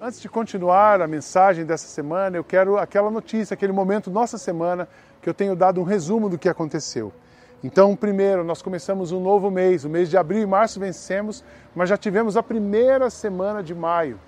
Antes 0.00 0.20
de 0.20 0.28
continuar 0.28 1.00
a 1.00 1.06
mensagem 1.06 1.64
dessa 1.64 1.88
semana, 1.88 2.36
eu 2.36 2.44
quero 2.44 2.78
aquela 2.78 3.10
notícia, 3.10 3.54
aquele 3.54 3.72
momento 3.72 4.10
nossa 4.10 4.38
semana 4.38 4.88
que 5.20 5.28
eu 5.28 5.34
tenho 5.34 5.56
dado 5.56 5.80
um 5.80 5.84
resumo 5.84 6.28
do 6.28 6.38
que 6.38 6.48
aconteceu. 6.48 7.12
Então, 7.64 7.96
primeiro, 7.96 8.44
nós 8.44 8.62
começamos 8.62 9.10
um 9.10 9.20
novo 9.20 9.50
mês, 9.50 9.84
o 9.84 9.88
mês 9.88 10.08
de 10.08 10.16
abril 10.16 10.42
e 10.42 10.46
março 10.46 10.78
vencemos, 10.78 11.42
mas 11.74 11.88
já 11.88 11.96
tivemos 11.96 12.36
a 12.36 12.42
primeira 12.42 13.10
semana 13.10 13.62
de 13.62 13.74
maio. 13.74 14.20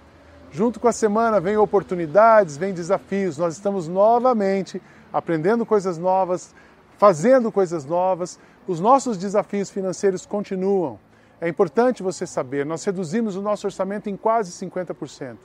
Junto 0.51 0.81
com 0.81 0.89
a 0.89 0.93
semana 0.93 1.39
vem 1.39 1.57
oportunidades, 1.57 2.57
vem 2.57 2.73
desafios. 2.73 3.37
Nós 3.37 3.55
estamos 3.55 3.87
novamente 3.87 4.81
aprendendo 5.13 5.67
coisas 5.67 5.99
novas, 5.99 6.55
fazendo 6.97 7.53
coisas 7.53 7.85
novas. 7.85 8.39
Os 8.67 8.81
nossos 8.81 9.19
desafios 9.19 9.71
financeiros 9.71 10.25
continuam. 10.25 10.99
É 11.41 11.49
importante 11.49 12.03
você 12.03 12.27
saber, 12.27 12.67
nós 12.67 12.85
reduzimos 12.85 13.37
o 13.37 13.43
nosso 13.43 13.67
orçamento 13.67 14.11
em 14.11 14.17
quase 14.17 14.51
50%, 14.51 15.37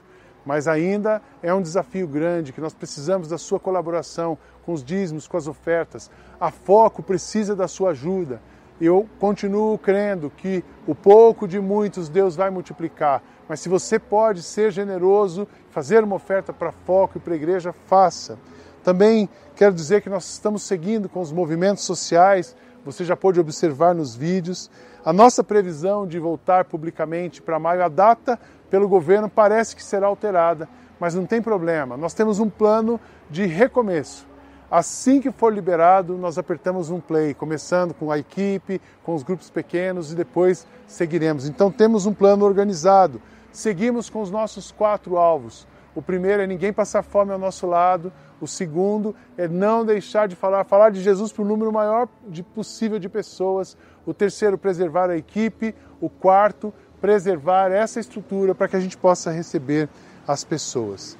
mas 0.44 0.66
ainda 0.66 1.22
é 1.40 1.54
um 1.54 1.62
desafio 1.62 2.08
grande 2.08 2.52
que 2.52 2.60
nós 2.60 2.74
precisamos 2.74 3.28
da 3.28 3.38
sua 3.38 3.60
colaboração 3.60 4.36
com 4.66 4.72
os 4.72 4.82
dízimos, 4.82 5.28
com 5.28 5.36
as 5.36 5.46
ofertas. 5.46 6.10
A 6.40 6.50
Foco 6.50 7.00
precisa 7.00 7.54
da 7.54 7.68
sua 7.68 7.90
ajuda. 7.90 8.42
Eu 8.80 9.08
continuo 9.20 9.78
crendo 9.78 10.30
que 10.30 10.64
o 10.84 10.96
pouco 10.96 11.46
de 11.46 11.60
muitos 11.60 12.08
Deus 12.08 12.34
vai 12.34 12.50
multiplicar, 12.50 13.22
mas 13.48 13.60
se 13.60 13.68
você 13.68 13.96
pode 13.96 14.42
ser 14.42 14.72
generoso, 14.72 15.46
fazer 15.70 16.02
uma 16.02 16.16
oferta 16.16 16.52
para 16.52 16.72
Foco 16.72 17.18
e 17.18 17.20
para 17.20 17.34
a 17.34 17.36
igreja, 17.36 17.72
faça. 17.86 18.36
Também 18.82 19.28
quero 19.54 19.72
dizer 19.72 20.02
que 20.02 20.10
nós 20.10 20.28
estamos 20.28 20.64
seguindo 20.64 21.08
com 21.08 21.20
os 21.20 21.30
movimentos 21.30 21.84
sociais, 21.84 22.56
você 22.84 23.04
já 23.04 23.16
pôde 23.16 23.40
observar 23.40 23.94
nos 23.94 24.14
vídeos. 24.14 24.70
A 25.04 25.12
nossa 25.12 25.44
previsão 25.44 26.06
de 26.06 26.18
voltar 26.18 26.64
publicamente 26.64 27.42
para 27.42 27.58
maio, 27.58 27.84
a 27.84 27.88
data 27.88 28.40
pelo 28.70 28.88
governo 28.88 29.28
parece 29.28 29.76
que 29.76 29.84
será 29.84 30.06
alterada, 30.06 30.66
mas 30.98 31.14
não 31.14 31.26
tem 31.26 31.42
problema. 31.42 31.94
Nós 31.94 32.14
temos 32.14 32.40
um 32.40 32.48
plano 32.48 32.98
de 33.28 33.44
recomeço. 33.44 34.26
Assim 34.70 35.20
que 35.20 35.30
for 35.30 35.52
liberado, 35.52 36.16
nós 36.16 36.38
apertamos 36.38 36.88
um 36.88 37.00
play, 37.00 37.34
começando 37.34 37.92
com 37.92 38.10
a 38.10 38.18
equipe, 38.18 38.80
com 39.02 39.14
os 39.14 39.22
grupos 39.22 39.50
pequenos 39.50 40.10
e 40.10 40.16
depois 40.16 40.66
seguiremos. 40.86 41.46
Então 41.46 41.70
temos 41.70 42.06
um 42.06 42.14
plano 42.14 42.46
organizado. 42.46 43.20
Seguimos 43.52 44.08
com 44.08 44.22
os 44.22 44.30
nossos 44.30 44.72
quatro 44.72 45.18
alvos. 45.18 45.66
O 45.94 46.00
primeiro 46.00 46.42
é 46.42 46.46
ninguém 46.46 46.72
passar 46.72 47.02
fome 47.02 47.30
ao 47.30 47.38
nosso 47.38 47.66
lado. 47.66 48.10
O 48.44 48.46
segundo 48.46 49.16
é 49.38 49.48
não 49.48 49.86
deixar 49.86 50.28
de 50.28 50.36
falar, 50.36 50.64
falar 50.64 50.90
de 50.90 51.00
Jesus 51.00 51.32
para 51.32 51.40
o 51.40 51.46
número 51.46 51.72
maior 51.72 52.06
de 52.28 52.42
possível 52.42 52.98
de 52.98 53.08
pessoas. 53.08 53.74
O 54.04 54.12
terceiro, 54.12 54.58
preservar 54.58 55.08
a 55.08 55.16
equipe. 55.16 55.74
O 55.98 56.10
quarto, 56.10 56.70
preservar 57.00 57.72
essa 57.72 57.98
estrutura 57.98 58.54
para 58.54 58.68
que 58.68 58.76
a 58.76 58.80
gente 58.80 58.98
possa 58.98 59.30
receber 59.30 59.88
as 60.28 60.44
pessoas. 60.44 61.16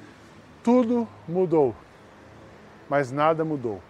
Tudo 0.63 1.07
mudou, 1.27 1.73
mas 2.87 3.11
nada 3.11 3.43
mudou. 3.43 3.81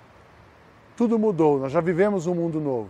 Tudo 0.95 1.19
mudou, 1.19 1.59
nós 1.59 1.73
já 1.73 1.81
vivemos 1.81 2.27
um 2.27 2.35
mundo 2.35 2.61
novo. 2.61 2.89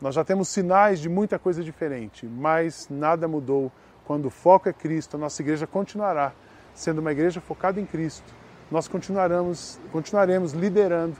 Nós 0.00 0.14
já 0.14 0.22
temos 0.22 0.46
sinais 0.46 1.00
de 1.00 1.08
muita 1.08 1.36
coisa 1.36 1.64
diferente, 1.64 2.26
mas 2.26 2.86
nada 2.88 3.26
mudou 3.26 3.72
quando 4.04 4.26
o 4.26 4.30
foco 4.30 4.68
é 4.68 4.72
Cristo. 4.72 5.16
A 5.16 5.18
nossa 5.18 5.42
igreja 5.42 5.66
continuará 5.66 6.32
sendo 6.72 7.00
uma 7.00 7.10
igreja 7.10 7.40
focada 7.40 7.80
em 7.80 7.86
Cristo. 7.86 8.43
Nós 8.70 8.88
continuaremos, 8.88 9.78
continuaremos 9.92 10.52
liderando, 10.52 11.16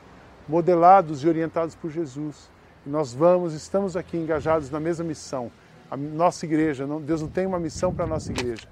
modelados 0.49 1.23
e 1.23 1.29
orientados 1.29 1.75
por 1.75 1.91
Jesus. 1.91 2.51
Nós 2.87 3.13
vamos, 3.13 3.53
estamos 3.55 3.97
aqui 3.97 4.17
engajados 4.17 4.71
na 4.71 4.81
mesma 4.81 5.05
missão. 5.05 5.51
A 5.91 5.97
nossa 5.97 6.47
igreja, 6.47 6.87
não, 6.87 7.01
Deus 7.01 7.21
não 7.21 7.29
tem 7.29 7.47
uma 7.47 7.61
missão 7.61 7.95
para 7.95 8.05
a 8.05 8.09
nossa 8.09 8.33
igreja. 8.33 8.67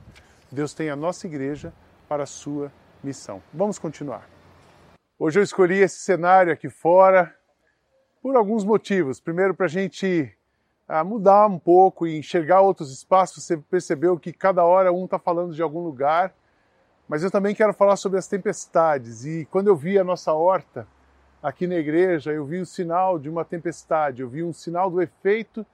Deus 0.50 0.72
tem 0.74 0.90
a 0.90 0.96
nossa 0.96 1.26
igreja 1.26 1.72
para 2.08 2.24
a 2.24 2.26
sua 2.26 2.72
missão. 3.04 3.42
Vamos 3.52 3.78
continuar. 3.78 4.28
Hoje 5.18 5.38
eu 5.38 5.42
escolhi 5.42 5.78
esse 5.78 5.98
cenário 5.98 6.52
aqui 6.52 6.68
fora 6.68 7.34
por 8.22 8.36
alguns 8.36 8.64
motivos. 8.64 9.20
Primeiro, 9.20 9.54
para 9.54 9.66
a 9.66 9.68
gente 9.68 10.34
ah, 10.88 11.04
mudar 11.04 11.46
um 11.46 11.58
pouco 11.58 12.06
e 12.06 12.18
enxergar 12.18 12.60
outros 12.60 12.92
espaços. 12.92 13.44
Você 13.44 13.56
percebeu 13.56 14.18
que 14.18 14.32
cada 14.32 14.64
hora 14.64 14.92
um 14.92 15.04
está 15.04 15.18
falando 15.18 15.54
de 15.54 15.62
algum 15.62 15.80
lugar, 15.80 16.34
mas 17.08 17.22
eu 17.22 17.30
também 17.30 17.54
quero 17.54 17.72
falar 17.72 17.96
sobre 17.96 18.18
as 18.18 18.26
tempestades. 18.26 19.24
E 19.24 19.46
quando 19.50 19.68
eu 19.68 19.76
vi 19.76 19.98
a 19.98 20.04
nossa 20.04 20.32
horta 20.32 20.86
aqui 21.42 21.66
na 21.66 21.74
igreja, 21.74 22.32
eu 22.32 22.44
vi 22.44 22.60
o 22.60 22.66
sinal 22.66 23.18
de 23.18 23.28
uma 23.28 23.44
tempestade, 23.44 24.22
eu 24.22 24.28
vi 24.28 24.42
um 24.42 24.52
sinal 24.52 24.90
do 24.90 25.02
efeito 25.02 25.66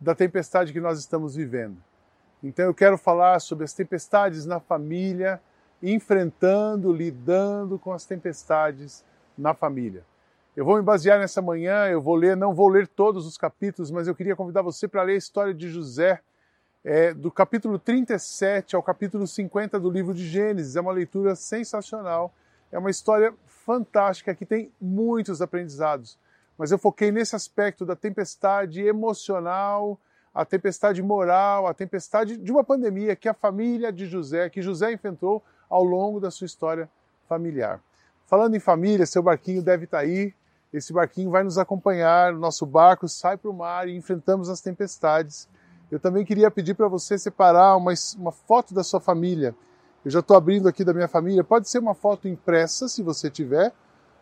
da 0.00 0.14
tempestade 0.14 0.72
que 0.72 0.80
nós 0.80 0.98
estamos 0.98 1.34
vivendo. 1.34 1.76
Então 2.42 2.64
eu 2.64 2.74
quero 2.74 2.96
falar 2.96 3.40
sobre 3.40 3.64
as 3.64 3.72
tempestades 3.72 4.46
na 4.46 4.60
família, 4.60 5.40
enfrentando, 5.82 6.92
lidando 6.92 7.78
com 7.78 7.92
as 7.92 8.04
tempestades 8.04 9.04
na 9.36 9.54
família. 9.54 10.04
Eu 10.56 10.64
vou 10.64 10.76
me 10.76 10.82
basear 10.82 11.18
nessa 11.18 11.40
manhã, 11.40 11.86
eu 11.86 12.00
vou 12.00 12.16
ler, 12.16 12.36
não 12.36 12.54
vou 12.54 12.68
ler 12.68 12.88
todos 12.88 13.26
os 13.26 13.36
capítulos, 13.36 13.90
mas 13.90 14.08
eu 14.08 14.14
queria 14.14 14.34
convidar 14.34 14.62
você 14.62 14.88
para 14.88 15.02
ler 15.02 15.14
a 15.14 15.16
história 15.18 15.54
de 15.54 15.68
José, 15.68 16.20
é, 16.90 17.12
do 17.12 17.30
capítulo 17.30 17.78
37 17.78 18.74
ao 18.74 18.82
capítulo 18.82 19.26
50 19.26 19.78
do 19.78 19.90
livro 19.90 20.14
de 20.14 20.26
Gênesis. 20.26 20.74
É 20.74 20.80
uma 20.80 20.90
leitura 20.90 21.36
sensacional, 21.36 22.32
é 22.72 22.78
uma 22.78 22.88
história 22.88 23.34
fantástica 23.46 24.34
que 24.34 24.46
tem 24.46 24.72
muitos 24.80 25.42
aprendizados. 25.42 26.18
Mas 26.56 26.72
eu 26.72 26.78
foquei 26.78 27.12
nesse 27.12 27.36
aspecto 27.36 27.84
da 27.84 27.94
tempestade 27.94 28.80
emocional, 28.80 30.00
a 30.34 30.46
tempestade 30.46 31.02
moral, 31.02 31.66
a 31.66 31.74
tempestade 31.74 32.38
de 32.38 32.50
uma 32.50 32.64
pandemia 32.64 33.14
que 33.14 33.28
a 33.28 33.34
família 33.34 33.92
de 33.92 34.06
José, 34.06 34.48
que 34.48 34.62
José 34.62 34.90
enfrentou 34.90 35.44
ao 35.68 35.84
longo 35.84 36.18
da 36.18 36.30
sua 36.30 36.46
história 36.46 36.88
familiar. 37.28 37.82
Falando 38.26 38.56
em 38.56 38.60
família, 38.60 39.04
seu 39.04 39.22
barquinho 39.22 39.62
deve 39.62 39.84
estar 39.84 39.98
aí. 39.98 40.32
Esse 40.72 40.94
barquinho 40.94 41.30
vai 41.30 41.44
nos 41.44 41.58
acompanhar, 41.58 42.32
nosso 42.32 42.64
barco 42.64 43.06
sai 43.06 43.36
para 43.36 43.50
o 43.50 43.54
mar 43.54 43.86
e 43.86 43.94
enfrentamos 43.94 44.48
as 44.48 44.62
tempestades. 44.62 45.46
Eu 45.90 45.98
também 45.98 46.24
queria 46.24 46.50
pedir 46.50 46.74
para 46.74 46.86
você 46.86 47.18
separar 47.18 47.76
uma, 47.76 47.92
uma 48.18 48.32
foto 48.32 48.74
da 48.74 48.84
sua 48.84 49.00
família. 49.00 49.54
Eu 50.04 50.10
já 50.10 50.20
estou 50.20 50.36
abrindo 50.36 50.68
aqui 50.68 50.84
da 50.84 50.92
minha 50.92 51.08
família. 51.08 51.42
Pode 51.42 51.68
ser 51.68 51.78
uma 51.78 51.94
foto 51.94 52.28
impressa, 52.28 52.88
se 52.88 53.02
você 53.02 53.30
tiver, 53.30 53.72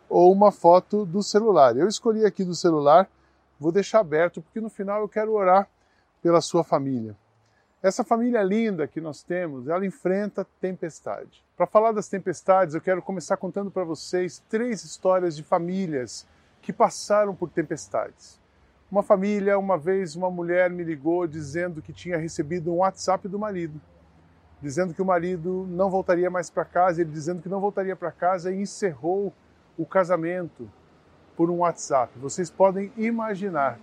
ou 0.09 0.31
uma 0.31 0.51
foto 0.51 1.05
do 1.05 1.21
celular. 1.21 1.75
Eu 1.75 1.87
escolhi 1.87 2.25
aqui 2.25 2.43
do 2.43 2.55
celular, 2.55 3.09
vou 3.59 3.71
deixar 3.71 3.99
aberto, 3.99 4.41
porque 4.41 4.61
no 4.61 4.69
final 4.69 5.01
eu 5.01 5.09
quero 5.09 5.33
orar 5.33 5.67
pela 6.21 6.41
sua 6.41 6.63
família. 6.63 7.15
Essa 7.81 8.03
família 8.03 8.41
linda 8.41 8.87
que 8.87 8.99
nós 8.99 9.21
temos, 9.21 9.67
ela 9.67 9.85
enfrenta 9.85 10.47
tempestade. 10.59 11.43
Para 11.55 11.67
falar 11.67 11.91
das 11.91 12.07
tempestades, 12.07 12.73
eu 12.73 12.81
quero 12.81 13.01
começar 13.01 13.37
contando 13.37 13.69
para 13.69 13.83
vocês 13.83 14.43
três 14.49 14.83
histórias 14.83 15.35
de 15.35 15.43
famílias 15.43 16.25
que 16.61 16.73
passaram 16.73 17.35
por 17.35 17.49
tempestades. 17.49 18.39
Uma 18.89 19.03
família, 19.03 19.59
uma 19.59 19.77
vez, 19.77 20.15
uma 20.15 20.31
mulher 20.31 20.69
me 20.69 20.81
ligou 20.81 21.27
dizendo 21.27 21.81
que 21.81 21.91
tinha 21.91 22.17
recebido 22.17 22.71
um 22.71 22.77
WhatsApp 22.77 23.27
do 23.27 23.37
marido, 23.37 23.81
dizendo 24.61 24.93
que 24.93 25.01
o 25.01 25.05
marido 25.05 25.67
não 25.69 25.89
voltaria 25.89 26.29
mais 26.29 26.49
para 26.49 26.63
casa, 26.63 27.01
ele 27.01 27.11
dizendo 27.11 27.41
que 27.41 27.49
não 27.49 27.59
voltaria 27.59 27.97
para 27.97 28.13
casa 28.13 28.49
e 28.49 28.61
encerrou 28.61 29.33
o 29.77 29.85
casamento 29.85 30.71
por 31.35 31.49
um 31.49 31.57
WhatsApp. 31.57 32.17
Vocês 32.17 32.49
podem 32.49 32.89
imaginar 32.95 33.77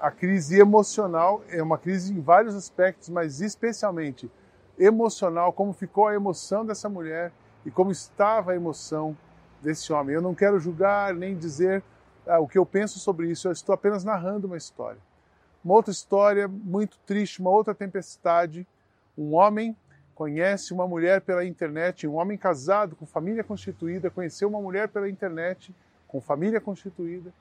a 0.00 0.10
crise 0.10 0.58
emocional, 0.58 1.42
é 1.50 1.62
uma 1.62 1.76
crise 1.76 2.14
em 2.14 2.20
vários 2.20 2.54
aspectos, 2.54 3.10
mas 3.10 3.42
especialmente 3.42 4.30
emocional, 4.78 5.52
como 5.52 5.74
ficou 5.74 6.06
a 6.08 6.14
emoção 6.14 6.64
dessa 6.64 6.88
mulher 6.88 7.30
e 7.66 7.70
como 7.70 7.90
estava 7.90 8.52
a 8.52 8.56
emoção 8.56 9.14
desse 9.62 9.92
homem. 9.92 10.14
Eu 10.14 10.22
não 10.22 10.34
quero 10.34 10.58
julgar 10.58 11.12
nem 11.14 11.36
dizer 11.36 11.82
ah, 12.26 12.40
o 12.40 12.48
que 12.48 12.58
eu 12.58 12.66
penso 12.66 12.98
sobre 12.98 13.30
isso, 13.30 13.48
eu 13.48 13.52
estou 13.52 13.74
apenas 13.74 14.04
narrando 14.04 14.46
uma 14.46 14.56
história. 14.56 15.00
Uma 15.64 15.74
outra 15.74 15.92
história 15.92 16.46
muito 16.48 16.98
triste, 17.06 17.40
uma 17.40 17.50
outra 17.50 17.74
tempestade. 17.74 18.66
Um 19.16 19.34
homem 19.34 19.76
conhece 20.14 20.72
uma 20.72 20.86
mulher 20.86 21.20
pela 21.20 21.44
internet, 21.44 22.06
um 22.06 22.14
homem 22.14 22.38
casado 22.38 22.96
com 22.96 23.04
família 23.04 23.44
constituída, 23.44 24.10
conheceu 24.10 24.48
uma 24.48 24.60
mulher 24.60 24.88
pela 24.88 25.08
internet 25.08 25.74
com 26.08 26.20
família 26.20 26.60
constituída 26.60 27.32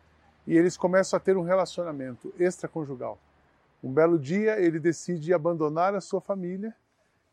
e 0.45 0.57
eles 0.57 0.75
começam 0.75 1.17
a 1.17 1.19
ter 1.19 1.37
um 1.37 1.43
relacionamento 1.43 2.33
extraconjugal. 2.37 3.17
Um 3.83 3.91
belo 3.91 4.19
dia 4.19 4.59
ele 4.59 4.79
decide 4.79 5.33
abandonar 5.33 5.95
a 5.95 6.01
sua 6.01 6.19
família 6.19 6.75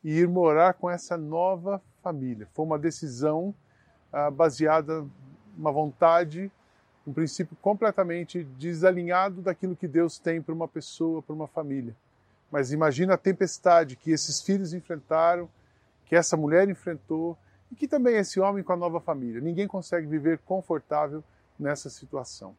e 0.05 0.19
ir 0.19 0.29
morar 0.29 0.75
com 0.75 0.91
essa 0.91 1.17
nova 1.17 1.81
família. 2.03 2.49
Foi 2.53 2.65
uma 2.65 2.79
decisão 2.79 3.55
ah, 4.13 4.31
baseada 4.31 5.05
numa 5.57 5.73
vontade, 5.73 6.51
um 7.07 7.13
princípio 7.13 7.57
completamente 7.61 8.45
desalinhado 8.45 9.43
daquilo 9.43 9.77
que 9.77 9.89
Deus 9.89 10.19
tem 10.19 10.41
para 10.41 10.55
uma 10.55 10.69
pessoa, 10.69 11.23
para 11.23 11.35
uma 11.35 11.49
família. 11.49 11.95
Mas 12.51 12.73
imagina 12.73 13.15
a 13.15 13.19
tempestade 13.19 13.97
que 13.97 14.11
esses 14.11 14.41
filhos 14.41 14.73
enfrentaram, 14.73 15.49
que 16.07 16.15
essa 16.15 16.37
mulher 16.37 16.69
enfrentou 16.69 17.37
e 17.71 17.75
que 17.75 17.89
também 17.89 18.17
esse 18.17 18.39
homem 18.39 18.63
com 18.63 18.73
a 18.73 18.77
nova 18.77 19.01
família. 19.01 19.41
Ninguém 19.41 19.67
consegue 19.67 20.07
viver 20.07 20.39
confortável 20.39 21.25
nessa 21.59 21.89
situação. 21.89 22.55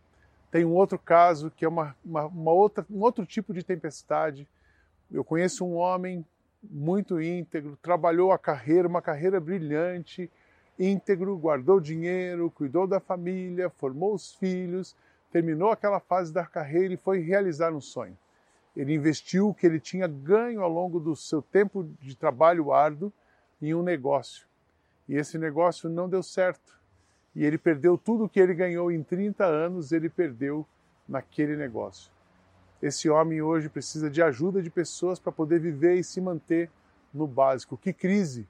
Tem 0.52 0.66
um 0.66 0.74
outro 0.74 1.00
caso 1.00 1.52
que 1.52 1.64
é 1.64 1.68
uma, 1.68 1.96
uma, 2.04 2.26
uma 2.26 2.52
outra, 2.52 2.86
um 2.90 3.02
outro 3.02 3.26
tipo 3.26 3.54
de 3.54 3.64
tempestade. 3.64 4.48
Eu 5.12 5.24
conheço 5.24 5.66
um 5.66 5.76
homem 5.76 6.26
muito 6.64 7.22
íntegro, 7.22 7.78
trabalhou 7.82 8.32
a 8.32 8.38
carreira, 8.38 8.88
uma 8.88 9.02
carreira 9.02 9.40
brilhante, 9.40 10.32
íntegro, 10.78 11.38
guardou 11.38 11.80
dinheiro, 11.80 12.52
cuidou 12.52 12.88
da 12.88 13.00
família, 13.00 13.70
formou 13.70 14.14
os 14.14 14.34
filhos, 14.36 14.96
terminou 15.32 15.72
aquela 15.72 16.00
fase 16.00 16.34
da 16.34 16.46
carreira 16.46 16.94
e 16.94 16.98
foi 16.98 17.20
realizar 17.20 17.74
um 17.74 17.82
sonho. 17.82 18.18
Ele 18.76 18.94
investiu 18.94 19.50
o 19.50 19.54
que 19.54 19.66
ele 19.66 19.80
tinha 19.80 20.08
ganho 20.08 20.62
ao 20.62 20.70
longo 20.70 21.00
do 21.00 21.16
seu 21.16 21.42
tempo 21.42 21.88
de 22.02 22.16
trabalho 22.16 22.72
árduo 22.72 23.14
em 23.62 23.74
um 23.74 23.84
negócio. 23.84 24.48
E 25.08 25.16
esse 25.16 25.38
negócio 25.38 25.90
não 25.90 26.10
deu 26.10 26.24
certo. 26.24 26.80
E 27.36 27.46
ele 27.46 27.58
perdeu 27.58 27.98
tudo 27.98 28.26
o 28.26 28.30
que 28.30 28.40
ele 28.40 28.54
ganhou 28.54 28.92
em 28.92 29.04
30 29.04 29.46
anos, 29.46 29.92
ele 29.92 30.10
perdeu 30.10 30.66
naquele 31.08 31.56
negócio. 31.56 32.12
Esse 32.82 33.10
homem 33.10 33.42
hoje 33.42 33.70
precisa 33.70 34.10
de 34.10 34.22
ajuda 34.22 34.62
de 34.62 34.70
pessoas 34.70 35.20
para 35.20 35.32
poder 35.32 35.60
viver 35.60 35.96
e 35.96 36.04
se 36.04 36.20
manter 36.20 36.70
no 37.14 37.26
básico. 37.26 37.78
Que 37.78 37.94
crise! 37.94 38.48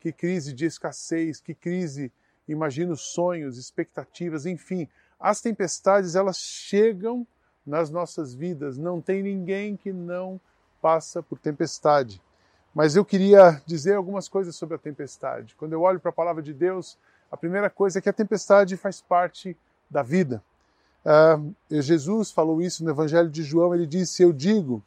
Que 0.00 0.12
crise 0.12 0.52
de 0.52 0.66
escassez, 0.66 1.40
que 1.40 1.54
crise, 1.54 2.12
imagino 2.48 2.96
sonhos, 2.96 3.58
expectativas, 3.58 4.46
enfim. 4.46 4.88
As 5.18 5.40
tempestades, 5.40 6.14
elas 6.14 6.38
chegam 6.38 7.26
nas 7.66 7.90
nossas 7.90 8.34
vidas. 8.34 8.78
Não 8.78 9.00
tem 9.00 9.22
ninguém 9.22 9.76
que 9.76 9.92
não 9.92 10.40
passa 10.80 11.22
por 11.22 11.38
tempestade. 11.38 12.22
Mas 12.74 12.94
eu 12.94 13.04
queria 13.04 13.60
dizer 13.66 13.94
algumas 13.94 14.28
coisas 14.28 14.54
sobre 14.54 14.76
a 14.76 14.78
tempestade. 14.78 15.54
Quando 15.56 15.72
eu 15.72 15.82
olho 15.82 15.98
para 15.98 16.10
a 16.10 16.14
palavra 16.14 16.42
de 16.42 16.52
Deus, 16.52 16.96
a 17.30 17.36
primeira 17.36 17.68
coisa 17.68 17.98
é 17.98 18.02
que 18.02 18.08
a 18.08 18.12
tempestade 18.12 18.76
faz 18.76 19.00
parte 19.00 19.56
da 19.90 20.02
vida. 20.02 20.42
Uh, 21.04 21.54
Jesus 21.70 22.30
falou 22.30 22.60
isso 22.60 22.84
no 22.84 22.90
Evangelho 22.90 23.30
de 23.30 23.42
João, 23.42 23.74
ele 23.74 23.86
disse: 23.86 24.22
Eu 24.22 24.32
digo, 24.32 24.82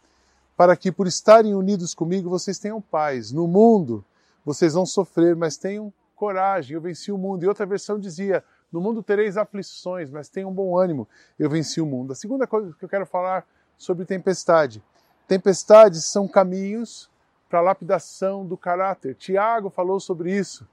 para 0.55 0.75
que 0.75 0.91
por 0.91 1.07
estarem 1.07 1.55
unidos 1.55 1.93
comigo 1.93 2.29
vocês 2.29 2.59
tenham 2.59 2.81
paz. 2.81 3.31
No 3.31 3.47
mundo 3.47 4.05
vocês 4.45 4.73
vão 4.73 4.85
sofrer, 4.85 5.35
mas 5.35 5.57
tenham 5.57 5.93
coragem, 6.15 6.75
eu 6.75 6.81
venci 6.81 7.11
o 7.11 7.17
mundo. 7.17 7.43
E 7.43 7.47
outra 7.47 7.65
versão 7.65 7.99
dizia: 7.99 8.43
No 8.71 8.79
mundo 8.79 9.01
tereis 9.01 9.37
aflições, 9.37 10.09
mas 10.09 10.29
tenham 10.29 10.53
bom 10.53 10.77
ânimo, 10.77 11.07
eu 11.39 11.49
venci 11.49 11.81
o 11.81 11.85
mundo. 11.85 12.13
A 12.13 12.15
segunda 12.15 12.45
coisa 12.45 12.73
que 12.77 12.85
eu 12.85 12.89
quero 12.89 13.05
falar 13.05 13.45
sobre 13.77 14.05
tempestade: 14.05 14.83
tempestades 15.27 16.05
são 16.05 16.27
caminhos 16.27 17.09
para 17.49 17.59
a 17.59 17.63
lapidação 17.63 18.45
do 18.45 18.55
caráter. 18.55 19.15
Tiago 19.15 19.69
falou 19.69 19.99
sobre 19.99 20.37
isso. 20.37 20.67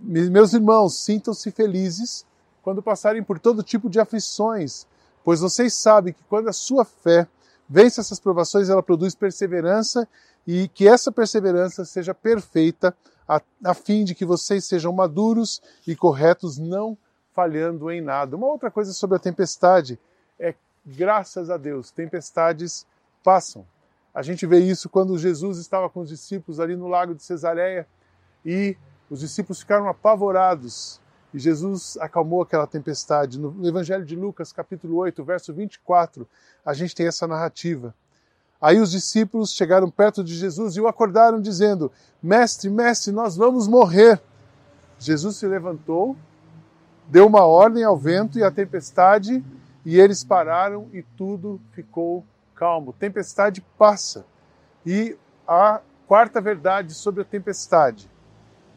Meus 0.00 0.54
irmãos, 0.54 1.04
sintam-se 1.04 1.50
felizes 1.50 2.24
quando 2.62 2.82
passarem 2.82 3.22
por 3.22 3.38
todo 3.38 3.62
tipo 3.62 3.90
de 3.90 3.98
aflições, 3.98 4.86
pois 5.24 5.40
vocês 5.40 5.74
sabem 5.74 6.12
que 6.12 6.22
quando 6.24 6.48
a 6.48 6.52
sua 6.52 6.84
fé 6.84 7.26
vence 7.68 8.00
essas 8.00 8.20
provações, 8.20 8.68
ela 8.68 8.82
produz 8.82 9.14
perseverança 9.14 10.08
e 10.50 10.66
que 10.66 10.88
essa 10.88 11.12
perseverança 11.12 11.84
seja 11.84 12.14
perfeita, 12.14 12.96
a, 13.28 13.38
a 13.62 13.74
fim 13.74 14.02
de 14.02 14.14
que 14.14 14.24
vocês 14.24 14.64
sejam 14.64 14.90
maduros 14.90 15.60
e 15.86 15.94
corretos, 15.94 16.56
não 16.56 16.96
falhando 17.34 17.90
em 17.90 18.00
nada. 18.00 18.34
Uma 18.34 18.46
outra 18.46 18.70
coisa 18.70 18.94
sobre 18.94 19.18
a 19.18 19.20
tempestade 19.20 20.00
é, 20.40 20.54
graças 20.86 21.50
a 21.50 21.58
Deus, 21.58 21.90
tempestades 21.90 22.86
passam. 23.22 23.66
A 24.14 24.22
gente 24.22 24.46
vê 24.46 24.58
isso 24.58 24.88
quando 24.88 25.18
Jesus 25.18 25.58
estava 25.58 25.90
com 25.90 26.00
os 26.00 26.08
discípulos 26.08 26.58
ali 26.58 26.74
no 26.74 26.88
lago 26.88 27.14
de 27.14 27.22
Cesareia 27.22 27.86
e 28.42 28.74
os 29.10 29.20
discípulos 29.20 29.60
ficaram 29.60 29.86
apavorados 29.86 30.98
e 31.34 31.38
Jesus 31.38 31.98
acalmou 31.98 32.40
aquela 32.40 32.66
tempestade. 32.66 33.38
No 33.38 33.68
Evangelho 33.68 34.06
de 34.06 34.16
Lucas, 34.16 34.50
capítulo 34.50 34.96
8, 34.96 35.22
verso 35.22 35.52
24, 35.52 36.26
a 36.64 36.72
gente 36.72 36.94
tem 36.94 37.06
essa 37.06 37.26
narrativa. 37.26 37.94
Aí 38.60 38.80
os 38.80 38.90
discípulos 38.90 39.52
chegaram 39.52 39.90
perto 39.90 40.22
de 40.24 40.34
Jesus 40.34 40.76
e 40.76 40.80
o 40.80 40.88
acordaram, 40.88 41.40
dizendo: 41.40 41.90
Mestre, 42.22 42.68
mestre, 42.68 43.12
nós 43.12 43.36
vamos 43.36 43.68
morrer. 43.68 44.20
Jesus 44.98 45.36
se 45.36 45.46
levantou, 45.46 46.16
deu 47.06 47.26
uma 47.26 47.44
ordem 47.44 47.84
ao 47.84 47.96
vento 47.96 48.38
e 48.38 48.42
à 48.42 48.50
tempestade, 48.50 49.44
e 49.84 49.98
eles 49.98 50.24
pararam 50.24 50.88
e 50.92 51.02
tudo 51.16 51.60
ficou 51.72 52.24
calmo. 52.54 52.92
Tempestade 52.92 53.64
passa. 53.78 54.26
E 54.84 55.16
a 55.46 55.80
quarta 56.06 56.40
verdade 56.40 56.94
sobre 56.94 57.22
a 57.22 57.24
tempestade 57.24 58.10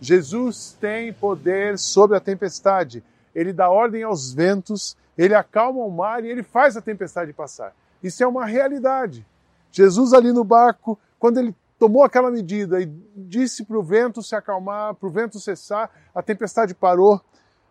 Jesus 0.01 0.75
tem 0.81 1.13
poder 1.13 1.78
sobre 1.78 2.18
a 2.18 2.19
tempestade. 2.19 3.04
Ele 3.36 3.54
dá 3.54 3.69
ordem 3.69 4.01
aos 4.01 4.33
ventos, 4.33 4.98
ele 5.16 5.36
acalma 5.36 5.80
o 5.81 5.92
mar 5.92 6.25
e 6.25 6.28
ele 6.28 6.42
faz 6.42 6.75
a 6.75 6.81
tempestade 6.81 7.31
passar. 7.31 7.75
Isso 8.01 8.24
é 8.24 8.28
uma 8.28 8.44
realidade. 8.44 9.24
Jesus 9.71 10.13
ali 10.13 10.31
no 10.31 10.44
barco, 10.44 11.00
quando 11.18 11.39
ele 11.39 11.56
tomou 11.79 12.03
aquela 12.03 12.29
medida 12.29 12.79
e 12.79 12.85
disse 13.15 13.65
para 13.65 13.77
o 13.77 13.81
vento 13.81 14.21
se 14.21 14.35
acalmar, 14.35 14.94
para 14.94 15.07
o 15.07 15.12
vento 15.12 15.39
cessar, 15.39 15.89
a 16.13 16.21
tempestade 16.21 16.75
parou. 16.75 17.19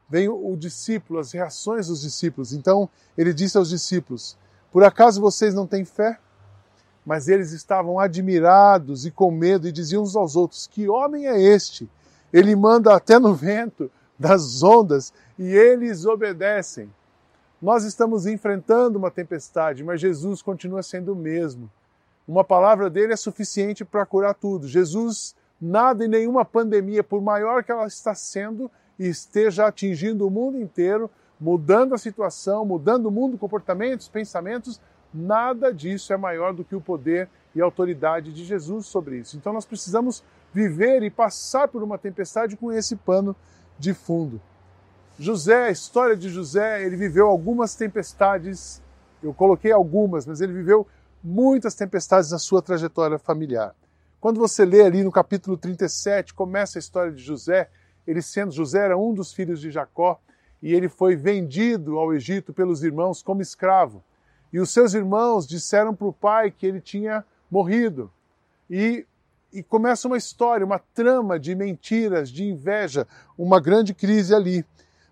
Vem 0.09 0.29
o 0.29 0.57
discípulo, 0.57 1.21
as 1.21 1.31
reações 1.31 1.87
dos 1.87 2.03
discípulos. 2.03 2.53
Então 2.53 2.89
ele 3.17 3.33
disse 3.33 3.57
aos 3.57 3.69
discípulos: 3.69 4.37
Por 4.73 4.83
acaso 4.83 5.21
vocês 5.21 5.55
não 5.55 5.67
têm 5.67 5.85
fé? 5.85 6.19
Mas 7.07 7.29
eles 7.29 7.53
estavam 7.53 8.01
admirados 8.01 9.07
e 9.07 9.11
com 9.11 9.31
medo 9.31 9.69
e 9.69 9.73
diziam 9.73 10.03
uns 10.03 10.17
aos 10.17 10.35
outros: 10.35 10.67
Que 10.67 10.89
homem 10.89 11.29
é 11.29 11.41
este? 11.41 11.89
Ele 12.33 12.57
manda 12.57 12.95
até 12.95 13.19
no 13.19 13.35
vento 13.35 13.91
das 14.19 14.63
ondas 14.63 15.13
e 15.39 15.45
eles 15.55 16.05
obedecem. 16.05 16.93
Nós 17.63 17.85
estamos 17.85 18.27
enfrentando 18.27 18.99
uma 18.99 19.11
tempestade, 19.11 19.85
mas 19.85 20.01
Jesus 20.01 20.43
continua 20.43 20.83
sendo 20.83 21.13
o 21.13 21.17
mesmo. 21.17 21.71
Uma 22.31 22.45
palavra 22.45 22.89
dele 22.89 23.13
é 23.13 23.17
suficiente 23.17 23.85
para 23.85 24.07
curar 24.07 24.35
tudo. 24.35 24.69
Jesus, 24.69 25.35
nada 25.61 26.05
e 26.05 26.09
nenhuma 26.09 26.45
pandemia, 26.45 27.03
por 27.03 27.21
maior 27.21 27.65
que 27.65 27.73
ela 27.73 27.89
está 27.89 28.15
sendo 28.15 28.71
e 28.97 29.09
esteja 29.09 29.67
atingindo 29.67 30.25
o 30.25 30.31
mundo 30.31 30.57
inteiro, 30.57 31.11
mudando 31.41 31.93
a 31.93 31.99
situação, 31.99 32.65
mudando 32.65 33.07
o 33.07 33.11
mundo, 33.11 33.37
comportamentos, 33.37 34.09
pensamentos, 34.09 34.81
nada 35.13 35.75
disso 35.75 36.13
é 36.13 36.17
maior 36.17 36.55
do 36.55 36.63
que 36.63 36.77
o 36.77 36.81
poder 36.81 37.29
e 37.53 37.61
autoridade 37.61 38.33
de 38.33 38.45
Jesus 38.45 38.87
sobre 38.87 39.19
isso. 39.19 39.37
Então 39.37 39.53
nós 39.53 39.67
precisamos 39.67 40.23
viver 40.55 41.03
e 41.03 41.11
passar 41.11 41.67
por 41.67 41.83
uma 41.83 41.99
tempestade 41.99 42.57
com 42.57 42.71
esse 42.71 42.95
pano 42.95 43.35
de 43.77 43.93
fundo. 43.93 44.41
José, 45.19 45.65
a 45.65 45.71
história 45.73 46.17
de 46.17 46.29
José, 46.29 46.81
ele 46.85 46.95
viveu 46.95 47.27
algumas 47.27 47.75
tempestades, 47.75 48.81
eu 49.21 49.35
coloquei 49.35 49.73
algumas, 49.73 50.25
mas 50.25 50.41
ele 50.41 50.53
viveu 50.53 50.87
muitas 51.23 51.75
tempestades 51.75 52.31
na 52.31 52.39
sua 52.39 52.63
trajetória 52.63 53.19
familiar. 53.19 53.75
Quando 54.21 54.39
você 54.39 54.65
lê 54.65 54.83
ali 54.83 55.03
no 55.03 55.11
capítulo 55.11 55.57
37, 55.57 56.35
começa 56.35 56.79
a 56.79 56.81
história 56.81 57.13
de 57.13 57.23
José, 57.23 57.71
ele 58.07 58.21
sendo 58.21 58.53
José 58.53 58.85
era 58.85 58.99
um 58.99 59.15
dos 59.15 59.33
filhos 59.33 59.61
de 59.61 59.71
Jacó, 59.71 60.21
e 60.63 60.75
ele 60.75 60.89
foi 60.89 61.17
vendido 61.17 61.99
ao 61.99 62.13
Egito 62.13 62.53
pelos 62.53 62.83
irmãos 62.85 63.23
como 63.23 63.41
escravo. 63.41 64.05
E 64.53 64.59
os 64.59 64.71
seus 64.71 64.95
irmãos 64.95 65.47
disseram 65.47 65.95
para 65.95 66.07
o 66.07 66.13
pai 66.13 66.51
que 66.51 66.67
ele 66.67 66.81
tinha 66.81 67.25
morrido. 67.51 68.13
E 68.69 69.07
e 69.53 69.63
começa 69.63 70.07
uma 70.07 70.17
história, 70.17 70.65
uma 70.65 70.79
trama 70.79 71.39
de 71.39 71.55
mentiras, 71.55 72.31
de 72.31 72.45
inveja, 72.45 73.07
uma 73.37 73.61
grande 73.61 73.93
crise 73.93 74.35
ali. 74.35 74.65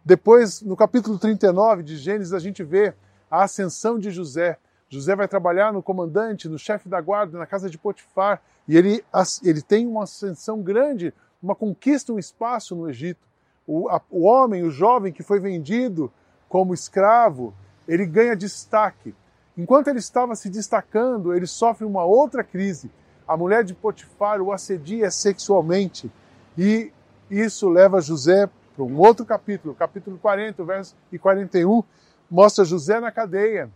Depois, 0.05 0.63
no 0.63 0.77
capítulo 0.77 1.19
39 1.19 1.83
de 1.83 1.97
Gênesis, 1.97 2.33
a 2.33 2.39
gente 2.39 2.63
vê 2.63 2.95
a 3.31 3.43
ascensão 3.43 3.99
de 3.99 4.11
José. 4.11 4.59
José 4.89 5.15
vai 5.15 5.29
trabalhar 5.29 5.73
no 5.73 5.83
comandante, 5.83 6.49
no 6.49 6.59
chefe 6.59 6.89
da 6.89 7.01
guarda, 7.01 7.39
na 7.39 7.47
casa 7.47 7.69
de 7.69 7.77
Potifar, 7.77 8.43
e 8.67 8.77
ele, 8.77 9.05
ele 9.45 9.63
tem 9.63 9.87
uma 9.87 10.05
ascensão 10.05 10.63
grande, 10.63 11.13
uma 11.43 11.55
conquista, 11.55 12.13
um 12.13 12.19
espaço 12.19 12.75
no 12.75 12.89
Egito. 12.89 13.27
O, 13.67 13.89
a, 13.89 14.01
o 14.11 14.25
homem, 14.25 14.63
o 14.63 14.71
jovem 14.71 15.13
que 15.13 15.23
foi 15.23 15.41
vendido 15.41 16.11
como 16.49 16.73
escravo, 16.73 17.55
ele 17.87 18.07
ganha 18.07 18.35
destaque. 18.35 19.15
Enquanto 19.57 19.89
ele 19.89 19.99
estava 19.99 20.35
se 20.35 20.49
destacando, 20.49 21.35
ele 21.35 21.47
sofre 21.47 21.85
uma 21.85 22.05
outra 22.05 22.43
crise 22.43 22.91
a 23.29 23.37
mulher 23.37 23.63
de 23.63 23.75
Potifar 23.75 24.41
o 24.41 24.51
assedia 24.51 25.11
sexualmente. 25.11 26.11
E 26.57 26.91
isso 27.31 27.69
leva 27.69 28.01
José 28.01 28.49
para 28.75 28.85
um 28.85 28.99
outro 28.99 29.27
capítulo, 29.27 29.75
capítulo 29.75 30.17
40, 30.19 30.65
verso 30.65 30.97
e 31.13 31.19
41, 31.19 31.85
mostra 32.31 32.65
José 32.65 32.99
na 32.99 33.13
cadeia. 33.13 33.71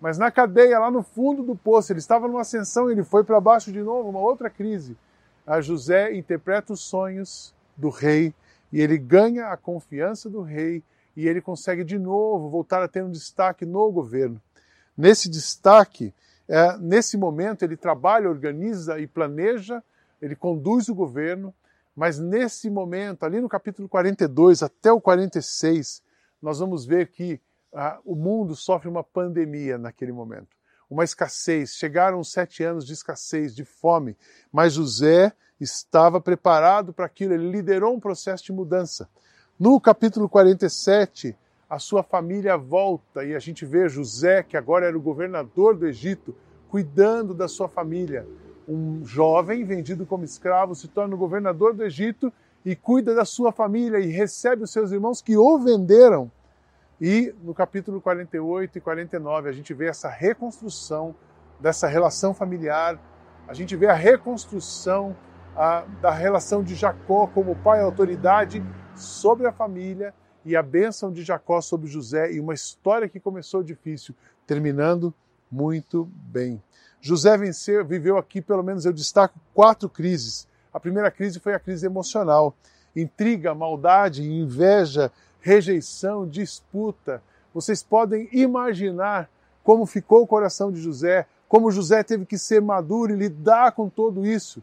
Mas 0.00 0.18
na 0.18 0.30
cadeia, 0.30 0.78
lá 0.78 0.90
no 0.90 1.02
fundo 1.02 1.42
do 1.42 1.56
poço, 1.56 1.92
ele 1.92 1.98
estava 1.98 2.28
numa 2.28 2.42
ascensão, 2.42 2.90
ele 2.90 3.02
foi 3.02 3.24
para 3.24 3.40
baixo 3.40 3.72
de 3.72 3.82
novo, 3.82 4.08
uma 4.10 4.20
outra 4.20 4.50
crise. 4.50 4.96
a 5.46 5.60
José 5.60 6.14
interpreta 6.14 6.72
os 6.72 6.80
sonhos 6.80 7.54
do 7.76 7.88
rei 7.88 8.34
e 8.72 8.80
ele 8.80 8.98
ganha 8.98 9.48
a 9.48 9.56
confiança 9.56 10.28
do 10.28 10.42
rei 10.42 10.82
e 11.16 11.26
ele 11.26 11.40
consegue 11.40 11.84
de 11.84 11.98
novo 11.98 12.50
voltar 12.50 12.82
a 12.82 12.88
ter 12.88 13.02
um 13.02 13.10
destaque 13.10 13.64
no 13.64 13.90
governo. 13.90 14.40
Nesse 14.96 15.30
destaque, 15.30 16.12
é, 16.48 16.76
nesse 16.78 17.16
momento, 17.16 17.62
ele 17.62 17.76
trabalha, 17.76 18.28
organiza 18.28 18.98
e 18.98 19.06
planeja, 19.06 19.82
ele 20.20 20.36
conduz 20.36 20.88
o 20.88 20.94
governo, 20.94 21.54
mas 21.94 22.18
nesse 22.18 22.68
momento, 22.68 23.24
ali 23.24 23.40
no 23.40 23.48
capítulo 23.48 23.88
42 23.88 24.62
até 24.62 24.92
o 24.92 25.00
46, 25.00 26.02
nós 26.42 26.58
vamos 26.58 26.84
ver 26.84 27.08
que 27.08 27.40
ah, 27.76 28.00
o 28.06 28.14
mundo 28.14 28.56
sofre 28.56 28.88
uma 28.88 29.04
pandemia 29.04 29.76
naquele 29.76 30.10
momento, 30.10 30.48
uma 30.88 31.04
escassez. 31.04 31.74
Chegaram 31.74 32.24
sete 32.24 32.64
anos 32.64 32.86
de 32.86 32.94
escassez, 32.94 33.54
de 33.54 33.66
fome, 33.66 34.16
mas 34.50 34.72
José 34.72 35.30
estava 35.60 36.18
preparado 36.18 36.92
para 36.92 37.04
aquilo, 37.04 37.34
ele 37.34 37.50
liderou 37.50 37.94
um 37.94 38.00
processo 38.00 38.44
de 38.44 38.52
mudança. 38.52 39.08
No 39.58 39.78
capítulo 39.78 40.26
47, 40.26 41.36
a 41.68 41.78
sua 41.78 42.02
família 42.02 42.56
volta 42.56 43.24
e 43.24 43.34
a 43.34 43.38
gente 43.38 43.66
vê 43.66 43.88
José, 43.90 44.42
que 44.42 44.56
agora 44.56 44.86
era 44.86 44.96
o 44.96 45.02
governador 45.02 45.76
do 45.76 45.86
Egito, 45.86 46.34
cuidando 46.70 47.34
da 47.34 47.46
sua 47.46 47.68
família. 47.68 48.26
Um 48.66 49.04
jovem 49.04 49.64
vendido 49.64 50.06
como 50.06 50.24
escravo 50.24 50.74
se 50.74 50.88
torna 50.88 51.14
o 51.14 51.18
governador 51.18 51.74
do 51.74 51.84
Egito 51.84 52.32
e 52.64 52.74
cuida 52.74 53.14
da 53.14 53.24
sua 53.24 53.52
família 53.52 53.98
e 53.98 54.06
recebe 54.06 54.64
os 54.64 54.70
seus 54.70 54.92
irmãos 54.92 55.20
que 55.20 55.36
o 55.36 55.58
venderam. 55.58 56.30
E 57.00 57.34
no 57.42 57.52
capítulo 57.52 58.00
48 58.00 58.78
e 58.78 58.80
49 58.80 59.48
a 59.48 59.52
gente 59.52 59.74
vê 59.74 59.86
essa 59.86 60.08
reconstrução 60.08 61.14
dessa 61.60 61.86
relação 61.86 62.32
familiar, 62.32 62.98
a 63.46 63.54
gente 63.54 63.76
vê 63.76 63.86
a 63.86 63.94
reconstrução 63.94 65.16
a, 65.54 65.84
da 66.00 66.10
relação 66.10 66.62
de 66.62 66.74
Jacó 66.74 67.26
como 67.26 67.56
pai 67.56 67.80
autoridade 67.80 68.62
sobre 68.94 69.46
a 69.46 69.52
família 69.52 70.14
e 70.44 70.56
a 70.56 70.62
bênção 70.62 71.12
de 71.12 71.22
Jacó 71.22 71.60
sobre 71.60 71.88
José 71.88 72.32
e 72.32 72.40
uma 72.40 72.54
história 72.54 73.08
que 73.08 73.20
começou 73.20 73.62
difícil, 73.62 74.14
terminando 74.46 75.12
muito 75.50 76.08
bem. 76.14 76.62
José 77.00 77.36
venceu, 77.36 77.84
viveu 77.84 78.16
aqui, 78.16 78.40
pelo 78.40 78.62
menos 78.62 78.84
eu 78.84 78.92
destaco, 78.92 79.38
quatro 79.54 79.88
crises. 79.88 80.48
A 80.72 80.80
primeira 80.80 81.10
crise 81.10 81.40
foi 81.40 81.54
a 81.54 81.58
crise 81.58 81.86
emocional. 81.86 82.54
Intriga, 82.94 83.54
maldade, 83.54 84.22
inveja, 84.24 85.12
rejeição, 85.46 86.26
disputa. 86.26 87.22
Vocês 87.54 87.82
podem 87.82 88.28
imaginar 88.32 89.30
como 89.62 89.86
ficou 89.86 90.22
o 90.22 90.26
coração 90.26 90.72
de 90.72 90.80
José, 90.80 91.26
como 91.48 91.70
José 91.70 92.02
teve 92.02 92.26
que 92.26 92.36
ser 92.36 92.60
maduro 92.60 93.12
e 93.12 93.16
lidar 93.16 93.72
com 93.72 93.88
tudo 93.88 94.26
isso 94.26 94.62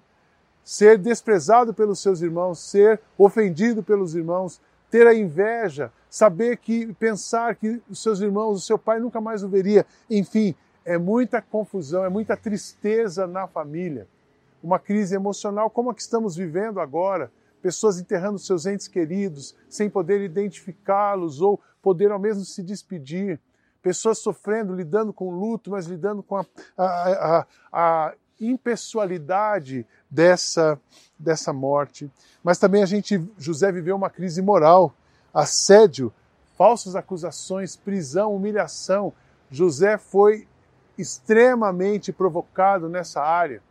ser 0.63 0.97
desprezado 0.97 1.73
pelos 1.73 1.99
seus 1.99 2.21
irmãos, 2.21 2.59
ser 2.59 2.99
ofendido 3.17 3.83
pelos 3.83 4.15
irmãos, 4.15 4.61
ter 4.89 5.05
a 5.05 5.13
inveja, 5.13 5.91
saber 6.09 6.57
que 6.57 6.93
pensar 6.93 7.55
que 7.55 7.81
os 7.89 8.01
seus 8.01 8.21
irmãos, 8.21 8.59
o 8.59 8.65
seu 8.65 8.77
pai 8.77 8.99
nunca 8.99 9.19
mais 9.19 9.43
o 9.43 9.49
veria, 9.49 9.85
enfim, 10.09 10.55
é 10.85 10.97
muita 10.97 11.41
confusão, 11.41 12.05
é 12.05 12.09
muita 12.09 12.37
tristeza 12.37 13.27
na 13.27 13.47
família. 13.47 14.07
Uma 14.63 14.79
crise 14.79 15.15
emocional 15.15 15.69
como 15.69 15.89
a 15.89 15.93
que 15.93 16.01
estamos 16.01 16.35
vivendo 16.35 16.79
agora, 16.79 17.31
pessoas 17.63 17.97
enterrando 17.97 18.37
seus 18.37 18.65
entes 18.65 18.89
queridos 18.89 19.55
sem 19.69 19.89
poder 19.89 20.19
identificá-los 20.19 21.39
ou 21.39 21.61
poder 21.81 22.11
ao 22.11 22.19
mesmo 22.19 22.43
se 22.43 22.61
despedir, 22.61 23.39
pessoas 23.81 24.19
sofrendo, 24.19 24.75
lidando 24.75 25.13
com 25.13 25.31
luto, 25.31 25.71
mas 25.71 25.85
lidando 25.85 26.21
com 26.21 26.35
a, 26.35 26.45
a, 26.77 27.37
a, 27.39 27.47
a 27.71 28.13
impessoalidade 28.39 29.87
dessa, 30.11 30.77
dessa 31.17 31.53
morte. 31.53 32.11
Mas 32.43 32.57
também 32.57 32.83
a 32.83 32.85
gente, 32.85 33.25
José 33.37 33.71
viveu 33.71 33.95
uma 33.95 34.09
crise 34.09 34.41
moral, 34.41 34.93
assédio, 35.33 36.11
falsas 36.57 36.97
acusações, 36.97 37.77
prisão, 37.77 38.35
humilhação. 38.35 39.13
José 39.49 39.97
foi 39.97 40.45
extremamente 40.97 42.11
provocado 42.11 42.89
nessa 42.89 43.21
área. 43.21 43.63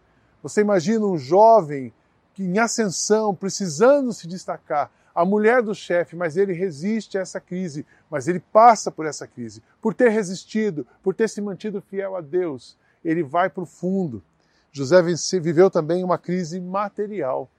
Você 0.43 0.63
imagina 0.63 1.05
um 1.05 1.19
jovem 1.19 1.93
em 2.39 2.59
ascensão, 2.59 3.35
precisando 3.35 4.12
se 4.12 4.27
destacar, 4.27 4.91
a 5.15 5.25
mulher 5.25 5.62
do 5.62 5.75
chefe, 5.75 6.17
mas 6.17 6.37
ele 6.37 6.53
resiste 6.53 7.19
a 7.19 7.21
essa 7.21 7.39
crise, 7.39 7.87
mas 8.11 8.29
ele 8.29 8.41
passa 8.41 8.91
por 8.91 9.05
essa 9.05 9.27
crise. 9.27 9.62
Por 9.81 9.93
ter 9.93 10.09
resistido, 10.09 10.87
por 11.03 11.15
ter 11.15 11.29
se 11.29 11.41
mantido 11.41 11.83
fiel 11.83 12.17
a 12.17 12.21
Deus, 12.21 12.79
ele 13.05 13.23
vai 13.23 13.51
para 13.51 13.62
o 13.62 13.67
fundo. 13.67 14.23
José 14.71 15.03
viveu 15.39 15.71
também 15.71 16.03
uma 16.03 16.17
crise 16.17 16.59
material, 16.59 17.51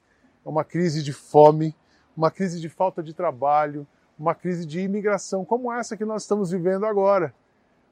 uma 0.44 0.64
crise 0.64 1.04
de 1.04 1.14
fome, 1.14 1.76
uma 2.18 2.32
crise 2.32 2.60
de 2.60 2.70
falta 2.70 3.04
de 3.04 3.14
trabalho, 3.14 3.86
uma 4.18 4.34
crise 4.34 4.66
de 4.66 4.80
imigração, 4.80 5.46
como 5.46 5.72
essa 5.72 5.96
que 5.96 6.06
nós 6.06 6.24
estamos 6.24 6.50
vivendo 6.50 6.86
agora. 6.86 7.34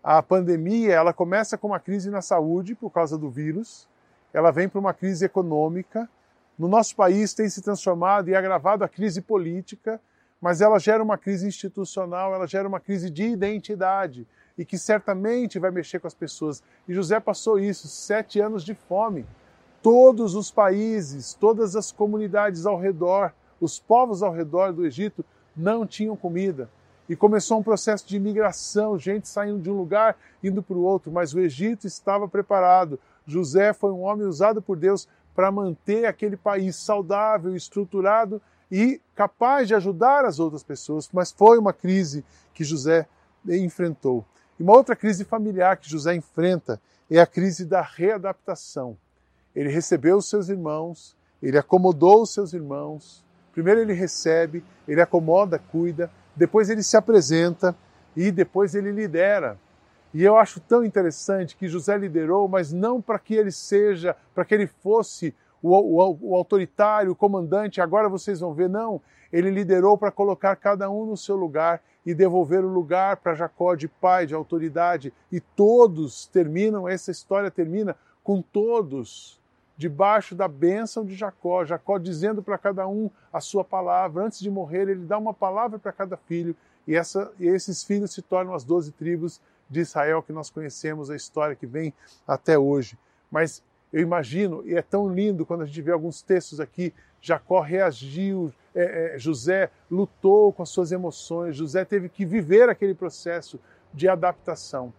A 0.04 0.24
pandemia, 0.24 0.94
ela 0.94 1.14
começa 1.14 1.56
com 1.58 1.68
uma 1.68 1.80
crise 1.80 2.10
na 2.10 2.22
saúde 2.22 2.74
por 2.74 2.90
causa 2.90 3.16
do 3.16 3.30
vírus, 3.30 3.88
ela 4.34 4.50
vem 4.50 4.68
para 4.68 4.80
uma 4.80 4.94
crise 4.94 5.26
econômica. 5.26 6.10
No 6.58 6.68
nosso 6.68 6.96
país 6.96 7.34
tem 7.34 7.50
se 7.50 7.62
transformado 7.62 8.30
e 8.30 8.36
agravado 8.36 8.84
a 8.84 8.90
crise 8.90 9.22
política, 9.22 10.00
mas 10.40 10.60
ela 10.60 10.80
gera 10.80 11.04
uma 11.04 11.18
crise 11.18 11.48
institucional, 11.48 12.34
ela 12.34 12.48
gera 12.48 12.68
uma 12.68 12.80
crise 12.80 13.10
de 13.10 13.24
identidade 13.24 14.28
e 14.58 14.66
que 14.66 14.78
certamente 14.78 15.60
vai 15.60 15.72
mexer 15.72 16.00
com 16.00 16.08
as 16.08 16.14
pessoas. 16.14 16.64
E 16.88 16.94
José 16.94 17.20
passou 17.20 17.60
isso, 17.60 17.88
sete 17.88 18.40
anos 18.40 18.64
de 18.64 18.74
fome. 18.74 19.26
Todos 19.82 20.36
os 20.36 20.52
países, 20.52 21.34
todas 21.34 21.76
as 21.76 21.92
comunidades 21.92 22.66
ao 22.66 22.80
redor, 22.80 23.34
os 23.60 23.80
povos 23.80 24.24
ao 24.24 24.34
redor 24.34 24.74
do 24.74 24.86
Egito 24.86 25.24
não 25.56 25.86
tinham 25.86 26.16
comida. 26.16 26.70
E 27.08 27.16
começou 27.16 27.60
um 27.60 27.64
processo 27.64 28.08
de 28.08 28.16
imigração, 28.16 28.98
gente 28.98 29.28
saindo 29.28 29.60
de 29.60 29.70
um 29.70 29.78
lugar, 29.78 30.16
indo 30.44 30.64
para 30.64 30.78
o 30.78 30.84
outro, 30.84 31.12
mas 31.12 31.34
o 31.34 31.40
Egito 31.40 31.86
estava 31.86 32.28
preparado. 32.28 33.00
José 33.26 33.74
foi 33.74 33.92
um 33.92 34.02
homem 34.02 34.26
usado 34.26 34.62
por 34.62 34.78
Deus 34.78 35.08
para 35.36 35.52
manter 35.52 36.06
aquele 36.06 36.38
país 36.38 36.76
saudável, 36.76 37.56
estruturado 37.56 38.42
e 38.72 39.02
capaz 39.16 39.68
de 39.68 39.76
ajudar 39.76 40.26
as 40.26 40.40
outras 40.40 40.64
pessoas, 40.64 41.10
mas 41.12 41.32
foi 41.32 41.58
uma 41.58 41.74
crise 41.74 42.24
que 42.54 42.64
José 42.64 43.08
enfrentou. 43.48 44.26
E 44.60 44.64
uma 44.64 44.74
outra 44.74 44.96
crise 44.96 45.26
familiar 45.26 45.78
que 45.78 45.90
José 45.90 46.16
enfrenta 46.16 46.80
é 47.10 47.20
a 47.20 47.26
crise 47.26 47.66
da 47.66 47.82
readaptação. 47.82 48.98
Ele 49.56 49.70
recebeu 49.70 50.18
os 50.18 50.30
seus 50.30 50.48
irmãos, 50.50 51.16
ele 51.42 51.58
acomodou 51.58 52.22
os 52.22 52.34
seus 52.34 52.54
irmãos. 52.54 53.26
Primeiro 53.52 53.82
ele 53.82 53.94
recebe, 53.94 54.64
ele 54.88 55.02
acomoda, 55.02 55.60
cuida, 55.60 56.10
depois 56.36 56.70
ele 56.70 56.84
se 56.84 56.96
apresenta 56.96 57.76
e 58.16 58.32
depois 58.32 58.76
ele 58.76 58.92
lidera. 58.92 59.58
E 60.14 60.24
eu 60.24 60.36
acho 60.36 60.60
tão 60.60 60.84
interessante 60.84 61.56
que 61.56 61.68
José 61.68 61.98
liderou, 61.98 62.48
mas 62.48 62.74
não 62.74 63.02
para 63.02 63.18
que 63.18 63.34
ele 63.34 63.52
seja, 63.52 64.16
para 64.36 64.44
que 64.44 64.54
ele 64.54 64.68
fosse 64.68 65.34
o, 65.62 65.74
o, 65.74 66.18
o, 66.22 66.36
autoritário, 66.36 67.12
o 67.12 67.16
comandante, 67.16 67.80
agora 67.80 68.10
vocês 68.10 68.40
vão 68.40 68.54
ver, 68.54 68.70
não. 68.70 69.02
Ele 69.32 69.50
liderou 69.50 69.98
para 69.98 70.12
colocar 70.12 70.56
cada 70.56 70.90
um 70.90 71.06
no 71.06 71.16
seu 71.16 71.36
lugar 71.36 71.82
e 72.06 72.14
devolver 72.14 72.66
o 72.66 72.68
lugar 72.68 73.18
para 73.18 73.36
Jacó 73.36 73.76
de 73.76 73.88
pai, 73.88 74.26
de 74.26 74.34
autoridade. 74.34 75.14
E 75.32 75.40
todos 75.40 76.26
terminam, 76.26 76.90
essa 76.90 77.12
história 77.12 77.50
termina 77.50 77.96
com 78.24 78.42
todos 78.42 79.40
debaixo 79.78 80.36
da 80.36 80.48
bênção 80.48 81.06
de 81.06 81.16
Jacó. 81.16 81.64
Jacó 81.64 81.98
dizendo 81.98 82.44
para 82.44 82.58
cada 82.58 82.88
um 82.88 83.10
a 83.32 83.40
sua 83.40 83.64
palavra. 83.64 84.26
Antes 84.26 84.40
de 84.40 84.50
morrer, 84.50 84.90
ele 84.90 85.06
dá 85.06 85.18
uma 85.18 85.34
palavra 85.34 85.80
para 85.80 85.92
cada 85.92 86.18
filho. 86.18 86.56
E, 86.88 86.96
essa, 86.96 87.32
e 87.40 87.48
esses 87.48 87.84
filhos 87.84 88.12
se 88.12 88.22
tornam 88.22 88.54
as 88.54 88.64
doze 88.64 88.92
tribos 88.92 89.40
de 89.72 89.80
Israel 89.80 90.22
que 90.22 90.34
nós 90.34 90.50
conhecemos, 90.50 91.10
a 91.10 91.16
história 91.16 91.56
que 91.56 91.66
vem 91.66 91.94
até 92.28 92.60
hoje. 92.60 92.98
Mas 93.32 93.64
eu 93.92 94.02
imagino, 94.02 94.62
e 94.66 94.76
é 94.76 94.82
tão 94.82 95.12
lindo 95.12 95.46
quando 95.46 95.62
a 95.62 95.66
gente 95.66 95.82
vê 95.82 95.92
alguns 95.92 96.22
textos 96.22 96.60
aqui, 96.60 96.94
Jacó 97.22 97.62
reagiu, 97.62 98.52
é, 98.76 99.16
é, 99.16 99.20
José 99.20 99.70
lutou 99.90 100.52
com 100.52 100.64
as 100.64 100.70
suas 100.70 100.92
emoções, 100.92 101.56
José 101.56 101.86
teve 101.86 102.10
que 102.10 102.26
viver 102.26 102.70
aquele 102.70 102.94
processo 102.94 103.60
de 103.94 104.08
adaptação. 104.08 104.94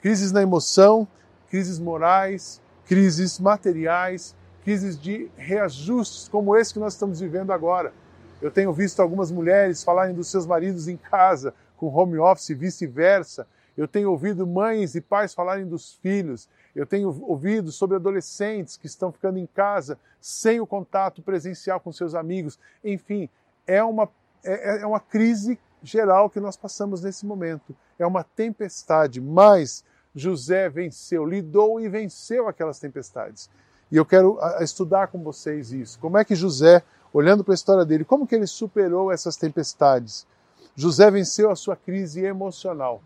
Crises 0.00 0.32
na 0.32 0.42
emoção, 0.42 1.06
crises 1.50 1.78
morais, 1.78 2.60
crises 2.86 3.38
materiais, 3.38 4.34
crises 4.62 5.00
de 5.00 5.30
reajustes 5.36 6.28
como 6.28 6.56
esse 6.56 6.72
que 6.72 6.78
nós 6.78 6.94
estamos 6.94 7.20
vivendo 7.20 7.52
agora. 7.52 7.92
Eu 8.40 8.50
tenho 8.50 8.72
visto 8.72 9.00
algumas 9.00 9.30
mulheres 9.30 9.82
falarem 9.82 10.14
dos 10.14 10.30
seus 10.30 10.46
maridos 10.46 10.86
em 10.86 10.96
casa, 10.96 11.52
com 11.76 11.88
home 11.88 12.18
office 12.18 12.50
e 12.50 12.54
vice-versa. 12.54 13.46
Eu 13.78 13.86
tenho 13.86 14.10
ouvido 14.10 14.44
mães 14.44 14.96
e 14.96 15.00
pais 15.00 15.32
falarem 15.32 15.64
dos 15.64 15.94
filhos. 16.02 16.48
Eu 16.74 16.84
tenho 16.84 17.08
ouvido 17.22 17.70
sobre 17.70 17.94
adolescentes 17.94 18.76
que 18.76 18.88
estão 18.88 19.12
ficando 19.12 19.38
em 19.38 19.46
casa 19.46 19.96
sem 20.20 20.58
o 20.60 20.66
contato 20.66 21.22
presencial 21.22 21.78
com 21.78 21.92
seus 21.92 22.12
amigos. 22.12 22.58
Enfim, 22.82 23.30
é 23.64 23.80
uma, 23.80 24.08
é, 24.42 24.82
é 24.82 24.86
uma 24.86 24.98
crise 24.98 25.56
geral 25.80 26.28
que 26.28 26.40
nós 26.40 26.56
passamos 26.56 27.02
nesse 27.02 27.24
momento. 27.24 27.74
É 27.96 28.04
uma 28.04 28.24
tempestade, 28.24 29.20
mas 29.20 29.84
José 30.12 30.68
venceu, 30.68 31.24
lidou 31.24 31.80
e 31.80 31.88
venceu 31.88 32.48
aquelas 32.48 32.80
tempestades. 32.80 33.48
E 33.92 33.96
eu 33.96 34.04
quero 34.04 34.40
estudar 34.60 35.06
com 35.06 35.22
vocês 35.22 35.70
isso. 35.70 36.00
Como 36.00 36.18
é 36.18 36.24
que 36.24 36.34
José, 36.34 36.82
olhando 37.12 37.44
para 37.44 37.54
a 37.54 37.54
história 37.54 37.84
dele, 37.84 38.04
como 38.04 38.26
que 38.26 38.34
ele 38.34 38.48
superou 38.48 39.12
essas 39.12 39.36
tempestades? 39.36 40.26
José 40.74 41.08
venceu 41.12 41.48
a 41.48 41.54
sua 41.54 41.76
crise 41.76 42.24
emocional. 42.24 43.00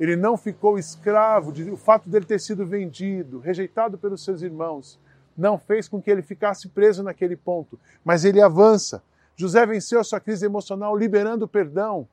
Ele 0.00 0.16
não 0.16 0.34
ficou 0.34 0.78
escravo 0.78 1.52
de 1.52 1.70
o 1.70 1.76
fato 1.76 2.08
dele 2.08 2.24
ter 2.24 2.40
sido 2.40 2.64
vendido, 2.64 3.38
rejeitado 3.38 3.98
pelos 3.98 4.24
seus 4.24 4.40
irmãos, 4.40 4.98
não 5.36 5.58
fez 5.58 5.88
com 5.88 6.00
que 6.00 6.10
ele 6.10 6.22
ficasse 6.22 6.68
preso 6.68 7.02
naquele 7.02 7.36
ponto, 7.36 7.78
mas 8.02 8.24
ele 8.24 8.40
avança. 8.40 9.02
José 9.36 9.64
venceu 9.66 10.00
a 10.00 10.04
sua 10.04 10.18
crise 10.18 10.46
emocional 10.46 10.96
liberando 10.96 11.44
o 11.44 11.48
perdão. 11.48 12.08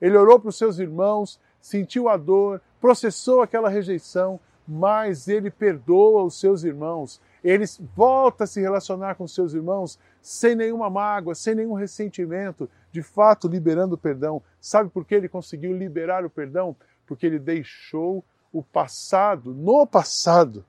Ele 0.00 0.18
orou 0.18 0.38
para 0.38 0.50
os 0.50 0.58
seus 0.58 0.78
irmãos, 0.78 1.40
sentiu 1.60 2.10
a 2.10 2.16
dor, 2.18 2.60
processou 2.78 3.40
aquela 3.40 3.70
rejeição, 3.70 4.38
mas 4.68 5.26
ele 5.26 5.50
perdoa 5.50 6.22
os 6.22 6.38
seus 6.38 6.62
irmãos. 6.62 7.20
Ele 7.42 7.64
volta 7.96 8.44
a 8.44 8.46
se 8.46 8.60
relacionar 8.60 9.14
com 9.14 9.26
seus 9.26 9.54
irmãos 9.54 9.98
sem 10.20 10.54
nenhuma 10.54 10.90
mágoa, 10.90 11.34
sem 11.34 11.54
nenhum 11.54 11.72
ressentimento, 11.72 12.68
de 12.92 13.02
fato 13.02 13.48
liberando 13.48 13.94
o 13.94 13.98
perdão. 13.98 14.42
Sabe 14.60 14.90
por 14.90 15.04
que 15.04 15.14
ele 15.14 15.28
conseguiu 15.28 15.76
liberar 15.76 16.24
o 16.24 16.30
perdão? 16.30 16.76
Porque 17.10 17.26
ele 17.26 17.40
deixou 17.40 18.24
o 18.52 18.62
passado 18.62 19.52
no 19.52 19.84
passado. 19.84 20.64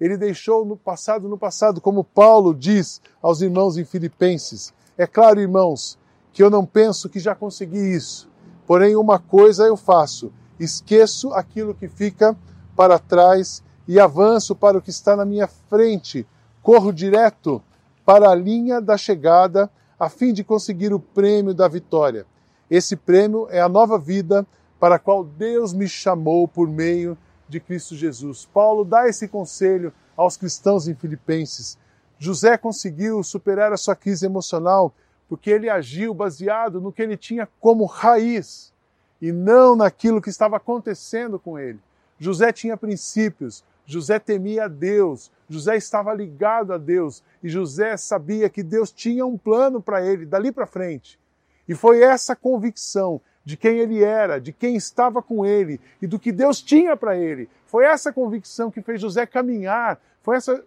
Ele 0.00 0.16
deixou 0.16 0.64
no 0.64 0.74
passado 0.74 1.28
no 1.28 1.36
passado, 1.36 1.82
como 1.82 2.02
Paulo 2.02 2.54
diz 2.54 3.02
aos 3.20 3.42
irmãos 3.42 3.76
em 3.76 3.84
Filipenses. 3.84 4.72
É 4.96 5.06
claro, 5.06 5.38
irmãos, 5.38 5.98
que 6.32 6.42
eu 6.42 6.48
não 6.48 6.64
penso 6.64 7.10
que 7.10 7.20
já 7.20 7.34
consegui 7.34 7.94
isso. 7.94 8.26
Porém, 8.66 8.96
uma 8.96 9.18
coisa 9.18 9.64
eu 9.64 9.76
faço: 9.76 10.32
esqueço 10.58 11.30
aquilo 11.34 11.74
que 11.74 11.88
fica 11.88 12.34
para 12.74 12.98
trás 12.98 13.62
e 13.86 14.00
avanço 14.00 14.56
para 14.56 14.78
o 14.78 14.80
que 14.80 14.88
está 14.88 15.14
na 15.14 15.26
minha 15.26 15.46
frente. 15.46 16.26
Corro 16.62 16.90
direto 16.90 17.62
para 18.02 18.30
a 18.30 18.34
linha 18.34 18.80
da 18.80 18.96
chegada 18.96 19.70
a 20.00 20.08
fim 20.08 20.32
de 20.32 20.42
conseguir 20.42 20.94
o 20.94 20.98
prêmio 20.98 21.52
da 21.52 21.68
vitória. 21.68 22.24
Esse 22.70 22.96
prêmio 22.96 23.46
é 23.50 23.60
a 23.60 23.68
nova 23.68 23.98
vida 23.98 24.46
para 24.82 24.96
a 24.96 24.98
qual 24.98 25.22
Deus 25.22 25.72
me 25.72 25.88
chamou 25.88 26.48
por 26.48 26.66
meio 26.68 27.16
de 27.48 27.60
Cristo 27.60 27.94
Jesus. 27.94 28.48
Paulo 28.52 28.84
dá 28.84 29.08
esse 29.08 29.28
conselho 29.28 29.92
aos 30.16 30.36
cristãos 30.36 30.88
em 30.88 30.94
Filipenses. 30.96 31.78
José 32.18 32.58
conseguiu 32.58 33.22
superar 33.22 33.72
a 33.72 33.76
sua 33.76 33.94
crise 33.94 34.26
emocional 34.26 34.92
porque 35.28 35.50
ele 35.50 35.70
agiu 35.70 36.12
baseado 36.12 36.80
no 36.80 36.92
que 36.92 37.00
ele 37.00 37.16
tinha 37.16 37.48
como 37.60 37.84
raiz 37.84 38.72
e 39.20 39.30
não 39.30 39.76
naquilo 39.76 40.20
que 40.20 40.30
estava 40.30 40.56
acontecendo 40.56 41.38
com 41.38 41.56
ele. 41.56 41.78
José 42.18 42.52
tinha 42.52 42.76
princípios, 42.76 43.62
José 43.86 44.18
temia 44.18 44.64
a 44.64 44.68
Deus, 44.68 45.30
José 45.48 45.76
estava 45.76 46.12
ligado 46.12 46.72
a 46.72 46.76
Deus 46.76 47.22
e 47.40 47.48
José 47.48 47.96
sabia 47.96 48.50
que 48.50 48.64
Deus 48.64 48.90
tinha 48.90 49.24
um 49.24 49.38
plano 49.38 49.80
para 49.80 50.04
ele 50.04 50.26
dali 50.26 50.50
para 50.50 50.66
frente. 50.66 51.20
E 51.68 51.74
foi 51.76 52.02
essa 52.02 52.34
convicção 52.34 53.20
de 53.44 53.56
quem 53.56 53.78
ele 53.78 54.02
era, 54.02 54.40
de 54.40 54.52
quem 54.52 54.76
estava 54.76 55.22
com 55.22 55.44
ele 55.44 55.80
e 56.00 56.06
do 56.06 56.18
que 56.18 56.30
Deus 56.30 56.60
tinha 56.62 56.96
para 56.96 57.16
ele. 57.16 57.48
Foi 57.66 57.84
essa 57.84 58.12
convicção 58.12 58.70
que 58.70 58.82
fez 58.82 59.00
José 59.00 59.26
caminhar, 59.26 60.00
foi 60.22 60.36
essa 60.36 60.64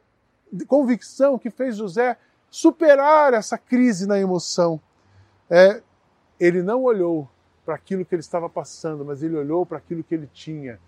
convicção 0.68 1.38
que 1.38 1.50
fez 1.50 1.78
José 1.78 2.18
superar 2.50 3.34
essa 3.34 3.58
crise 3.58 4.08
na 4.08 4.20
emoção. 4.20 4.80
É, 5.50 5.82
ele 6.40 6.62
não 6.62 6.84
olhou 6.84 7.30
para 7.66 7.76
aquilo 7.76 8.06
que 8.06 8.14
ele 8.14 8.22
estava 8.22 8.50
passando, 8.50 9.04
mas 9.06 9.24
ele 9.24 9.36
olhou 9.36 9.66
para 9.66 9.78
aquilo 9.78 10.04
que 10.04 10.14
ele 10.14 10.30
tinha 10.34 10.80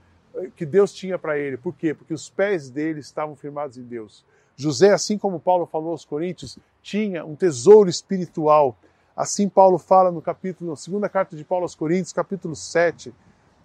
que 0.56 0.66
Deus 0.66 0.94
tinha 0.94 1.18
para 1.18 1.38
ele. 1.38 1.58
Por 1.58 1.76
quê? 1.76 1.94
Porque 1.94 2.14
os 2.14 2.30
pés 2.30 2.70
dele 2.70 3.00
estavam 3.00 3.36
firmados 3.36 3.78
em 3.78 3.84
Deus. 3.84 4.26
José, 4.56 4.92
assim 4.92 5.18
como 5.18 5.40
Paulo 5.40 5.66
falou 5.66 5.92
aos 5.92 6.06
Coríntios, 6.06 6.58
tinha 6.82 7.26
um 7.26 7.36
tesouro 7.36 7.90
espiritual. 7.90 8.78
Assim 9.18 9.50
Paulo 9.50 9.80
fala 9.80 10.12
no 10.12 10.22
capítulo, 10.22 10.78
segunda 10.78 11.10
carta 11.10 11.36
de 11.36 11.44
Paulo 11.44 11.64
aos 11.64 11.74
Coríntios, 11.74 12.14
capítulo 12.14 12.56
7, 12.56 13.12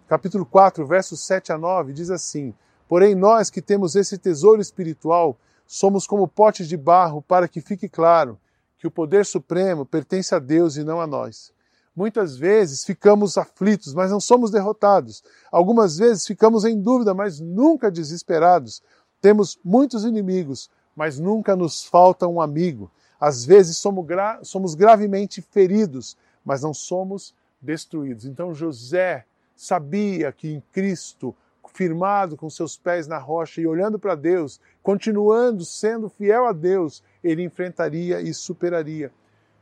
capítulo 0.08 0.46
4, 0.46 0.86
versos 0.86 1.20
7 1.26 1.52
a 1.52 1.58
9, 1.58 1.92
diz 1.92 2.10
assim: 2.10 2.54
Porém 2.88 3.14
nós 3.14 3.50
que 3.50 3.60
temos 3.60 3.94
esse 3.94 4.16
tesouro 4.16 4.62
espiritual, 4.62 5.36
somos 5.66 6.06
como 6.06 6.26
potes 6.26 6.66
de 6.66 6.76
barro, 6.78 7.20
para 7.20 7.46
que 7.46 7.60
fique 7.60 7.86
claro 7.86 8.40
que 8.78 8.86
o 8.86 8.90
poder 8.90 9.26
supremo 9.26 9.84
pertence 9.84 10.34
a 10.34 10.38
Deus 10.38 10.78
e 10.78 10.84
não 10.84 11.02
a 11.02 11.06
nós. 11.06 11.52
Muitas 11.94 12.34
vezes 12.34 12.82
ficamos 12.82 13.36
aflitos, 13.36 13.92
mas 13.92 14.10
não 14.10 14.20
somos 14.20 14.50
derrotados. 14.50 15.22
Algumas 15.50 15.98
vezes 15.98 16.26
ficamos 16.26 16.64
em 16.64 16.80
dúvida, 16.80 17.12
mas 17.12 17.40
nunca 17.40 17.90
desesperados. 17.90 18.82
Temos 19.20 19.58
muitos 19.62 20.06
inimigos, 20.06 20.70
mas 20.96 21.18
nunca 21.18 21.54
nos 21.54 21.84
falta 21.84 22.26
um 22.26 22.40
amigo. 22.40 22.90
Às 23.22 23.44
vezes 23.44 23.76
somos, 23.76 24.04
gra 24.04 24.40
somos 24.42 24.74
gravemente 24.74 25.40
feridos, 25.40 26.16
mas 26.44 26.62
não 26.62 26.74
somos 26.74 27.34
destruídos. 27.60 28.24
Então 28.24 28.54
José 28.54 29.24
sabia 29.54 30.32
que 30.32 30.52
em 30.52 30.62
Cristo, 30.72 31.34
firmado 31.72 32.36
com 32.36 32.50
seus 32.50 32.76
pés 32.76 33.06
na 33.06 33.18
rocha 33.18 33.60
e 33.60 33.66
olhando 33.66 33.98
para 33.98 34.14
Deus, 34.14 34.60
continuando 34.82 35.64
sendo 35.64 36.08
fiel 36.08 36.46
a 36.46 36.52
Deus, 36.52 37.02
ele 37.22 37.42
enfrentaria 37.42 38.20
e 38.20 38.34
superaria 38.34 39.12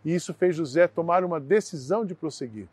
e 0.04 0.14
isso 0.14 0.32
fez 0.32 0.56
José 0.56 0.86
tomar 0.88 1.24
uma 1.24 1.38
decisão 1.38 2.04
de 2.04 2.14
prosseguir. 2.14 2.68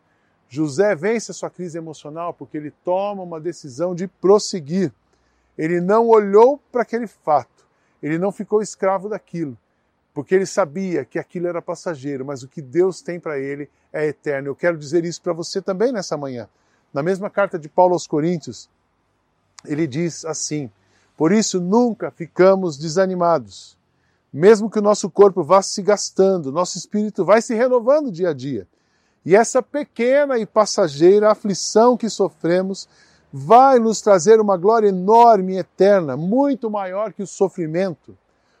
José 0.48 0.94
vence 0.94 1.30
a 1.30 1.34
sua 1.34 1.50
crise 1.50 1.76
emocional 1.76 2.32
porque 2.32 2.56
ele 2.56 2.70
toma 2.84 3.22
uma 3.22 3.40
decisão 3.40 3.94
de 3.94 4.08
prosseguir. 4.08 4.92
Ele 5.56 5.80
não 5.80 6.08
olhou 6.08 6.58
para 6.72 6.82
aquele 6.82 7.06
fato, 7.06 7.66
ele 8.02 8.18
não 8.18 8.32
ficou 8.32 8.62
escravo 8.62 9.08
daquilo, 9.08 9.58
porque 10.12 10.34
ele 10.34 10.46
sabia 10.46 11.04
que 11.04 11.18
aquilo 11.18 11.46
era 11.46 11.62
passageiro, 11.62 12.24
mas 12.24 12.42
o 12.42 12.48
que 12.48 12.60
Deus 12.60 13.00
tem 13.00 13.20
para 13.20 13.38
ele 13.38 13.68
é 13.92 14.06
eterno. 14.06 14.48
Eu 14.48 14.56
quero 14.56 14.76
dizer 14.76 15.04
isso 15.04 15.22
para 15.22 15.32
você 15.32 15.62
também 15.62 15.92
nessa 15.92 16.16
manhã. 16.16 16.48
Na 16.92 17.02
mesma 17.02 17.30
carta 17.30 17.58
de 17.58 17.68
Paulo 17.68 17.92
aos 17.92 18.06
Coríntios, 18.06 18.68
ele 19.64 19.86
diz 19.86 20.24
assim: 20.24 20.70
Por 21.16 21.32
isso 21.32 21.60
nunca 21.60 22.10
ficamos 22.10 22.76
desanimados 22.78 23.78
mesmo 24.32 24.68
que 24.68 24.78
o 24.78 24.82
nosso 24.82 25.08
corpo 25.08 25.42
vá 25.42 25.62
se 25.62 25.82
gastando, 25.82 26.52
nosso 26.52 26.76
espírito 26.76 27.24
vai 27.24 27.40
se 27.40 27.54
renovando 27.54 28.12
dia 28.12 28.30
a 28.30 28.32
dia. 28.32 28.66
E 29.24 29.34
essa 29.34 29.62
pequena 29.62 30.38
e 30.38 30.46
passageira 30.46 31.30
aflição 31.30 31.96
que 31.96 32.08
sofremos 32.08 32.88
vai 33.32 33.78
nos 33.78 34.00
trazer 34.00 34.40
uma 34.40 34.56
glória 34.56 34.88
enorme 34.88 35.54
e 35.54 35.58
eterna, 35.58 36.16
muito 36.16 36.70
maior 36.70 37.12
que 37.12 37.22
o 37.22 37.26
sofrimento, 37.26 38.16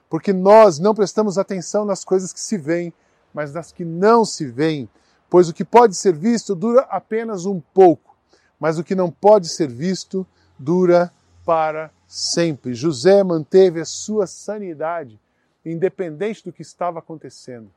porque 0.08 0.32
nós 0.32 0.78
não 0.78 0.94
prestamos 0.94 1.38
atenção 1.38 1.84
nas 1.84 2.04
coisas 2.04 2.32
que 2.32 2.40
se 2.40 2.56
veem, 2.56 2.92
mas 3.32 3.52
nas 3.52 3.70
que 3.72 3.84
não 3.84 4.24
se 4.24 4.46
veem, 4.46 4.88
pois 5.28 5.48
o 5.48 5.54
que 5.54 5.64
pode 5.64 5.96
ser 5.96 6.14
visto 6.14 6.54
dura 6.54 6.82
apenas 6.90 7.44
um 7.44 7.60
pouco, 7.60 8.16
mas 8.58 8.78
o 8.78 8.84
que 8.84 8.94
não 8.94 9.10
pode 9.10 9.48
ser 9.48 9.68
visto 9.68 10.26
dura 10.58 11.12
para 11.44 11.90
sempre. 12.06 12.74
José 12.74 13.22
manteve 13.22 13.80
a 13.80 13.84
sua 13.84 14.26
sanidade 14.26 15.20
independente 15.64 16.44
do 16.44 16.52
que 16.52 16.62
estava 16.62 16.98
acontecendo. 16.98 17.70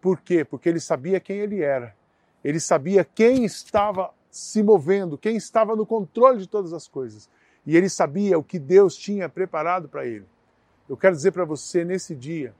Por 0.00 0.20
quê? 0.20 0.44
Porque 0.44 0.68
ele 0.68 0.80
sabia 0.80 1.20
quem 1.20 1.38
ele 1.38 1.62
era. 1.62 1.94
Ele 2.42 2.60
sabia 2.60 3.04
quem 3.04 3.44
estava 3.44 4.10
se 4.30 4.62
movendo, 4.62 5.16
quem 5.16 5.36
estava 5.36 5.74
no 5.74 5.86
controle 5.86 6.38
de 6.38 6.46
todas 6.46 6.72
as 6.72 6.86
coisas. 6.86 7.28
E 7.64 7.76
ele 7.76 7.88
sabia 7.88 8.38
o 8.38 8.44
que 8.44 8.58
Deus 8.58 8.94
tinha 8.94 9.28
preparado 9.28 9.88
para 9.88 10.04
ele. 10.06 10.26
Eu 10.88 10.96
quero 10.96 11.14
dizer 11.14 11.32
para 11.32 11.44
você 11.44 11.84
nesse 11.84 12.14
dia 12.14 12.54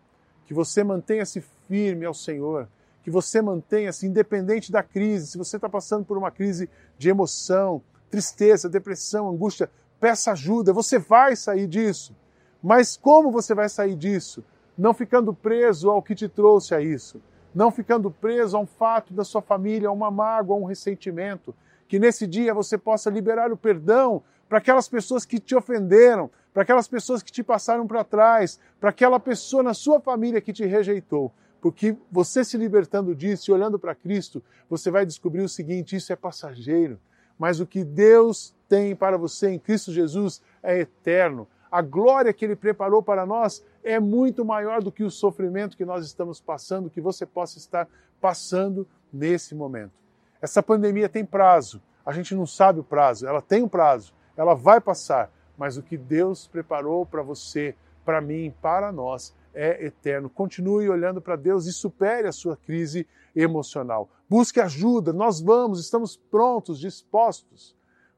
que 0.47 0.55
você 0.55 0.83
mantenha-se 0.85 1.41
firme 1.69 2.05
ao 2.05 2.15
Senhor, 2.15 2.69
que 3.03 3.11
você 3.11 3.41
mantenha-se 3.43 4.07
independente 4.07 4.71
da 4.71 4.83
crise. 4.83 5.29
Se 5.29 5.39
você 5.39 5.57
está 5.57 5.69
passando 5.69 6.05
por 6.05 6.19
uma 6.19 6.31
crise 6.31 6.69
de 6.99 7.09
emoção, 7.09 7.83
tristeza, 8.11 8.69
depressão, 8.69 9.29
angústia, 9.29 9.71
peça 10.01 10.33
ajuda. 10.33 10.73
Você 10.73 10.99
vai 10.99 11.37
sair 11.37 11.67
disso. 11.67 12.15
Mas 12.63 12.97
como 12.97 13.31
você 13.31 13.55
vai 13.55 13.69
sair 13.69 13.95
disso? 13.95 14.43
não 14.77 14.93
ficando 14.93 15.33
preso 15.33 15.91
ao 15.91 16.03
que 16.03 16.15
te 16.15 16.29
trouxe 16.29 16.75
a 16.75 16.81
isso, 16.81 17.21
não 17.55 17.71
ficando 17.71 18.11
preso 18.11 18.57
a 18.57 18.61
um 18.61 18.67
fato 18.67 19.15
da 19.15 19.25
sua 19.25 19.41
família, 19.41 19.89
a 19.89 19.93
uma 19.93 20.11
mágoa, 20.11 20.55
a 20.57 20.59
um 20.59 20.65
ressentimento. 20.65 21.55
Que 21.89 21.99
nesse 21.99 22.27
dia 22.27 22.53
você 22.53 22.77
possa 22.77 23.09
liberar 23.09 23.51
o 23.51 23.57
perdão 23.57 24.23
para 24.49 24.59
aquelas 24.59 24.89
pessoas 24.89 25.25
que 25.25 25.39
te 25.39 25.55
ofenderam, 25.55 26.31
para 26.57 26.63
aquelas 26.63 26.89
pessoas 26.89 27.23
que 27.23 27.31
te 27.31 27.43
passaram 27.43 27.87
para 27.87 28.03
trás, 28.03 28.59
para 28.81 28.89
aquela 28.89 29.21
pessoa 29.21 29.63
na 29.63 29.75
sua 29.75 30.01
família 30.01 30.41
que 30.41 30.55
te 30.55 30.65
rejeitou. 30.65 31.31
Porque 31.61 31.95
você 32.11 32.43
se 32.43 32.57
libertando 32.57 33.15
disso 33.15 33.51
e 33.51 33.53
olhando 33.53 33.79
para 33.79 33.95
Cristo, 33.95 34.43
você 34.67 34.91
vai 34.91 35.05
descobrir 35.05 35.43
o 35.43 35.51
seguinte: 35.51 35.97
isso 35.97 36.15
é 36.15 36.17
passageiro. 36.17 36.99
Mas 37.39 37.61
o 37.61 37.67
que 37.67 37.85
Deus 37.85 38.55
tem 38.71 38.97
para 38.97 39.19
você 39.19 39.51
em 39.51 39.59
Cristo 39.59 39.93
Jesus 39.93 40.41
é 40.63 40.81
eterno. 40.81 41.47
A 41.71 41.83
glória 41.83 42.33
que 42.33 42.47
Ele 42.47 42.57
preparou 42.57 43.03
para 43.03 43.27
nós 43.27 43.63
é 43.85 44.01
muito 44.01 44.43
maior 44.43 44.83
do 44.83 44.91
que 44.91 45.05
o 45.05 45.11
sofrimento 45.11 45.77
que 45.77 45.85
nós 45.85 46.07
estamos 46.07 46.41
passando, 46.41 46.89
que 46.89 47.03
você 47.03 47.27
possa 47.27 47.59
estar 47.59 47.87
passando 48.19 48.89
nesse 49.13 49.55
momento. 49.55 49.93
Essa 50.41 50.63
pandemia 50.63 51.07
tem 51.07 51.23
prazo, 51.23 51.83
a 52.03 52.13
gente 52.13 52.35
não 52.35 52.47
sabe 52.47 52.81
o 52.81 52.85
prazo, 52.85 53.27
ela 53.27 53.43
tem 53.43 53.63
um 53.63 53.69
prazo, 53.69 54.15
ela 54.35 54.55
vai 54.55 54.81
passar, 54.81 55.31
mas 55.57 55.77
o 55.77 55.83
que 55.83 55.97
Deus 55.97 56.47
preparou 56.47 57.07
para 57.07 57.23
você 57.23 57.75
para 58.05 58.21
mim, 58.21 58.55
para 58.63 58.93
nós, 58.93 59.35
é 59.53 59.85
eterno. 59.87 60.31
Continue 60.31 60.89
olhando 60.89 61.21
para 61.21 61.35
Deus 61.35 61.67
e 61.67 61.73
supere 61.73 62.29
a 62.29 62.33
sua 62.33 62.57
crise 62.57 63.07
emocional. 63.35 64.09
Busque 64.29 64.61
ajuda, 64.61 65.13
nós 65.13 65.41
vamos, 65.41 65.81
estamos 65.81 66.17
prontos, 66.17 66.79
dispostos 66.79 67.75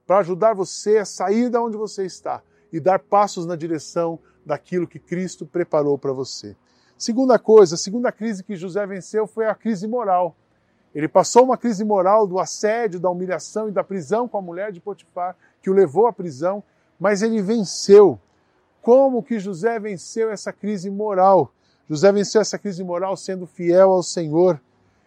para 0.07 0.19
ajudar 0.19 0.55
você 0.55 0.99
a 0.99 1.05
sair 1.05 1.51
da 1.51 1.63
onde 1.63 1.77
você 1.77 2.05
está 2.05 2.43
e 2.73 2.81
dar 2.81 2.99
passos 2.99 3.45
na 3.45 3.55
direção 3.55 4.19
daquilo 4.45 4.87
que 4.87 4.99
Cristo 4.99 5.45
preparou 5.45 5.99
para 5.99 6.13
você. 6.13 6.57
Segunda 6.97 7.39
coisa, 7.39 7.75
a 7.75 7.79
segunda 7.79 8.11
crise 8.11 8.43
que 8.43 8.57
José 8.57 8.87
venceu 8.87 9.27
foi 9.27 9.47
a 9.47 9.55
crise 9.55 9.87
moral. 9.87 10.35
Ele 10.95 11.07
passou 11.07 11.45
uma 11.45 11.57
crise 11.57 11.85
moral 11.85 12.27
do 12.27 12.39
assédio, 12.39 12.99
da 12.99 13.11
humilhação 13.11 13.69
e 13.69 13.73
da 13.73 13.85
prisão 13.85 14.27
com 14.27 14.39
a 14.39 14.43
mulher 14.43 14.73
de 14.73 14.81
Potifar, 14.81 15.37
que 15.63 15.71
o 15.71 15.75
levou 15.75 16.07
à 16.07 16.13
prisão, 16.13 16.63
mas 16.99 17.23
ele 17.23 17.41
venceu. 17.41 18.19
Como 18.83 19.23
que 19.23 19.39
José 19.39 19.79
venceu 19.79 20.31
essa 20.31 20.53
crise 20.53 20.91
moral? 20.91 21.53
José 21.89 22.11
venceu 22.13 22.41
essa 22.41 22.59
crise 22.59 22.83
moral 22.83 23.17
sendo 23.17 23.47
fiel 23.47 23.93
ao 23.93 24.03
Senhor. 24.03 24.61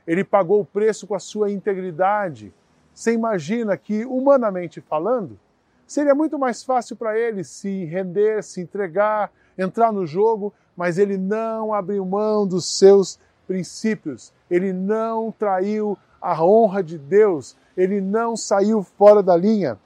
Ele 0.05 0.23
pagou 0.23 0.61
o 0.61 0.65
preço 0.65 1.05
com 1.05 1.15
a 1.15 1.19
sua 1.19 1.51
integridade. 1.51 2.53
Você 2.93 3.13
imagina 3.13 3.77
que, 3.77 4.05
humanamente 4.05 4.81
falando, 4.81 5.39
seria 5.85 6.15
muito 6.15 6.39
mais 6.39 6.63
fácil 6.63 6.95
para 6.95 7.17
ele 7.17 7.43
se 7.43 7.85
render, 7.85 8.43
se 8.43 8.61
entregar, 8.61 9.31
entrar 9.57 9.91
no 9.91 10.05
jogo, 10.05 10.53
mas 10.75 10.97
ele 10.97 11.17
não 11.17 11.73
abriu 11.73 12.05
mão 12.05 12.47
dos 12.47 12.77
seus 12.77 13.19
princípios, 13.47 14.33
ele 14.49 14.71
não 14.71 15.31
traiu 15.31 15.97
a 16.21 16.43
honra 16.43 16.81
de 16.81 16.97
Deus, 16.97 17.55
ele 17.75 17.99
não 17.99 18.37
saiu 18.37 18.81
fora 18.83 19.21
da 19.21 19.35
linha. 19.35 19.77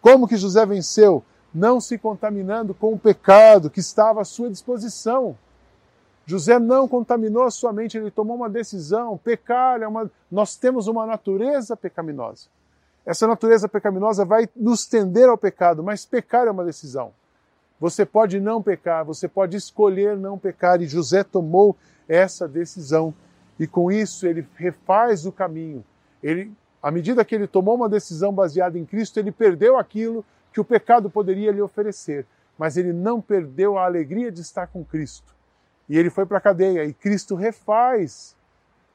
Como 0.00 0.28
que 0.28 0.36
José 0.36 0.64
venceu? 0.66 1.24
Não 1.56 1.80
se 1.80 1.96
contaminando 1.96 2.74
com 2.74 2.92
o 2.92 2.98
pecado 2.98 3.70
que 3.70 3.80
estava 3.80 4.20
à 4.20 4.26
sua 4.26 4.50
disposição. 4.50 5.38
José 6.26 6.58
não 6.58 6.86
contaminou 6.86 7.44
a 7.44 7.50
sua 7.50 7.72
mente, 7.72 7.96
ele 7.96 8.10
tomou 8.10 8.36
uma 8.36 8.50
decisão. 8.50 9.16
Pecar 9.16 9.80
é 9.80 9.88
uma. 9.88 10.10
Nós 10.30 10.54
temos 10.54 10.86
uma 10.86 11.06
natureza 11.06 11.74
pecaminosa. 11.74 12.48
Essa 13.06 13.26
natureza 13.26 13.70
pecaminosa 13.70 14.22
vai 14.22 14.46
nos 14.54 14.84
tender 14.84 15.30
ao 15.30 15.38
pecado, 15.38 15.82
mas 15.82 16.04
pecar 16.04 16.46
é 16.46 16.50
uma 16.50 16.62
decisão. 16.62 17.10
Você 17.80 18.04
pode 18.04 18.38
não 18.38 18.62
pecar, 18.62 19.02
você 19.06 19.26
pode 19.26 19.56
escolher 19.56 20.14
não 20.14 20.38
pecar, 20.38 20.82
e 20.82 20.86
José 20.86 21.24
tomou 21.24 21.74
essa 22.06 22.46
decisão. 22.46 23.14
E 23.58 23.66
com 23.66 23.90
isso 23.90 24.26
ele 24.26 24.46
refaz 24.56 25.24
o 25.24 25.32
caminho. 25.32 25.82
Ele, 26.22 26.52
à 26.82 26.90
medida 26.90 27.24
que 27.24 27.34
ele 27.34 27.46
tomou 27.46 27.76
uma 27.76 27.88
decisão 27.88 28.30
baseada 28.30 28.78
em 28.78 28.84
Cristo, 28.84 29.18
ele 29.18 29.32
perdeu 29.32 29.78
aquilo 29.78 30.22
que 30.56 30.60
o 30.60 30.64
pecado 30.64 31.10
poderia 31.10 31.52
lhe 31.52 31.60
oferecer, 31.60 32.24
mas 32.56 32.78
ele 32.78 32.90
não 32.90 33.20
perdeu 33.20 33.76
a 33.76 33.84
alegria 33.84 34.32
de 34.32 34.40
estar 34.40 34.66
com 34.66 34.82
Cristo. 34.82 35.36
E 35.86 35.98
ele 35.98 36.08
foi 36.08 36.24
para 36.24 36.38
a 36.38 36.40
cadeia 36.40 36.82
e 36.86 36.94
Cristo 36.94 37.34
refaz. 37.34 38.34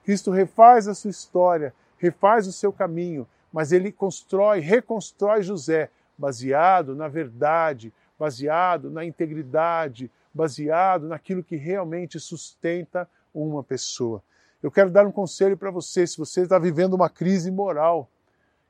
Cristo 0.03 0.31
refaz 0.31 0.87
a 0.87 0.95
sua 0.95 1.11
história, 1.11 1.71
refaz 1.99 2.47
o 2.47 2.51
seu 2.51 2.73
caminho, 2.73 3.27
mas 3.53 3.71
ele 3.71 3.91
constrói, 3.91 4.59
reconstrói 4.59 5.43
José, 5.43 5.91
baseado 6.17 6.95
na 6.95 7.07
verdade, 7.07 7.93
baseado 8.17 8.89
na 8.89 9.05
integridade, 9.05 10.09
baseado 10.33 11.07
naquilo 11.07 11.43
que 11.43 11.57
realmente 11.57 12.19
sustenta 12.19 13.07
uma 13.31 13.63
pessoa. 13.63 14.23
Eu 14.63 14.71
quero 14.71 14.89
dar 14.89 15.05
um 15.05 15.11
conselho 15.11 15.55
para 15.55 15.69
você, 15.69 16.07
se 16.07 16.17
você 16.17 16.41
está 16.41 16.57
vivendo 16.57 16.95
uma 16.95 17.07
crise 17.07 17.51
moral, 17.51 18.09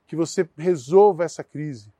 que 0.06 0.14
você 0.14 0.46
resolva 0.58 1.24
essa 1.24 1.42
crise. 1.42 1.90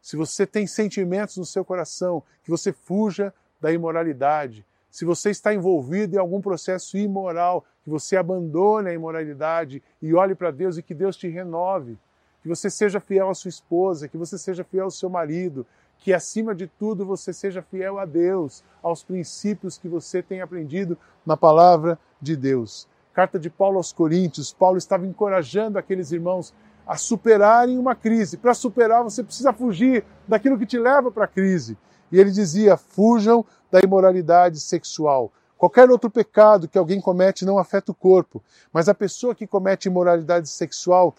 Se 0.00 0.16
você 0.16 0.46
tem 0.46 0.66
sentimentos 0.66 1.36
no 1.36 1.44
seu 1.44 1.64
coração, 1.64 2.22
que 2.42 2.50
você 2.50 2.72
fuja 2.72 3.32
da 3.60 3.72
imoralidade, 3.72 4.64
se 4.90 5.04
você 5.04 5.30
está 5.30 5.54
envolvido 5.54 6.16
em 6.16 6.18
algum 6.18 6.40
processo 6.40 6.96
imoral, 6.98 7.64
que 7.84 7.90
você 7.90 8.16
abandone 8.16 8.88
a 8.88 8.92
imoralidade 8.92 9.82
e 10.02 10.12
olhe 10.14 10.34
para 10.34 10.50
Deus 10.50 10.76
e 10.76 10.82
que 10.82 10.94
Deus 10.94 11.16
te 11.16 11.28
renove. 11.28 11.96
Que 12.42 12.48
você 12.48 12.68
seja 12.68 12.98
fiel 12.98 13.30
à 13.30 13.34
sua 13.34 13.50
esposa, 13.50 14.08
que 14.08 14.16
você 14.16 14.36
seja 14.36 14.64
fiel 14.64 14.84
ao 14.84 14.90
seu 14.90 15.08
marido, 15.08 15.66
que 15.98 16.12
acima 16.12 16.54
de 16.54 16.66
tudo 16.66 17.04
você 17.04 17.32
seja 17.32 17.62
fiel 17.62 17.98
a 17.98 18.04
Deus, 18.04 18.64
aos 18.82 19.04
princípios 19.04 19.78
que 19.78 19.88
você 19.88 20.22
tem 20.22 20.40
aprendido 20.40 20.98
na 21.24 21.36
palavra 21.36 21.98
de 22.20 22.34
Deus. 22.34 22.88
Carta 23.12 23.38
de 23.38 23.50
Paulo 23.50 23.76
aos 23.76 23.92
Coríntios, 23.92 24.52
Paulo 24.52 24.78
estava 24.78 25.06
encorajando 25.06 25.78
aqueles 25.78 26.10
irmãos 26.10 26.54
a 26.90 26.96
superarem 26.96 27.78
uma 27.78 27.94
crise. 27.94 28.36
Para 28.36 28.52
superar, 28.52 29.04
você 29.04 29.22
precisa 29.22 29.52
fugir 29.52 30.04
daquilo 30.26 30.58
que 30.58 30.66
te 30.66 30.76
leva 30.76 31.08
para 31.08 31.24
a 31.24 31.28
crise. 31.28 31.78
E 32.10 32.18
ele 32.18 32.32
dizia: 32.32 32.76
fujam 32.76 33.46
da 33.70 33.78
imoralidade 33.80 34.58
sexual. 34.58 35.32
Qualquer 35.56 35.88
outro 35.88 36.10
pecado 36.10 36.66
que 36.66 36.76
alguém 36.76 37.00
comete 37.00 37.44
não 37.44 37.58
afeta 37.58 37.92
o 37.92 37.94
corpo, 37.94 38.42
mas 38.72 38.88
a 38.88 38.94
pessoa 38.94 39.36
que 39.36 39.46
comete 39.46 39.86
imoralidade 39.86 40.48
sexual 40.48 41.14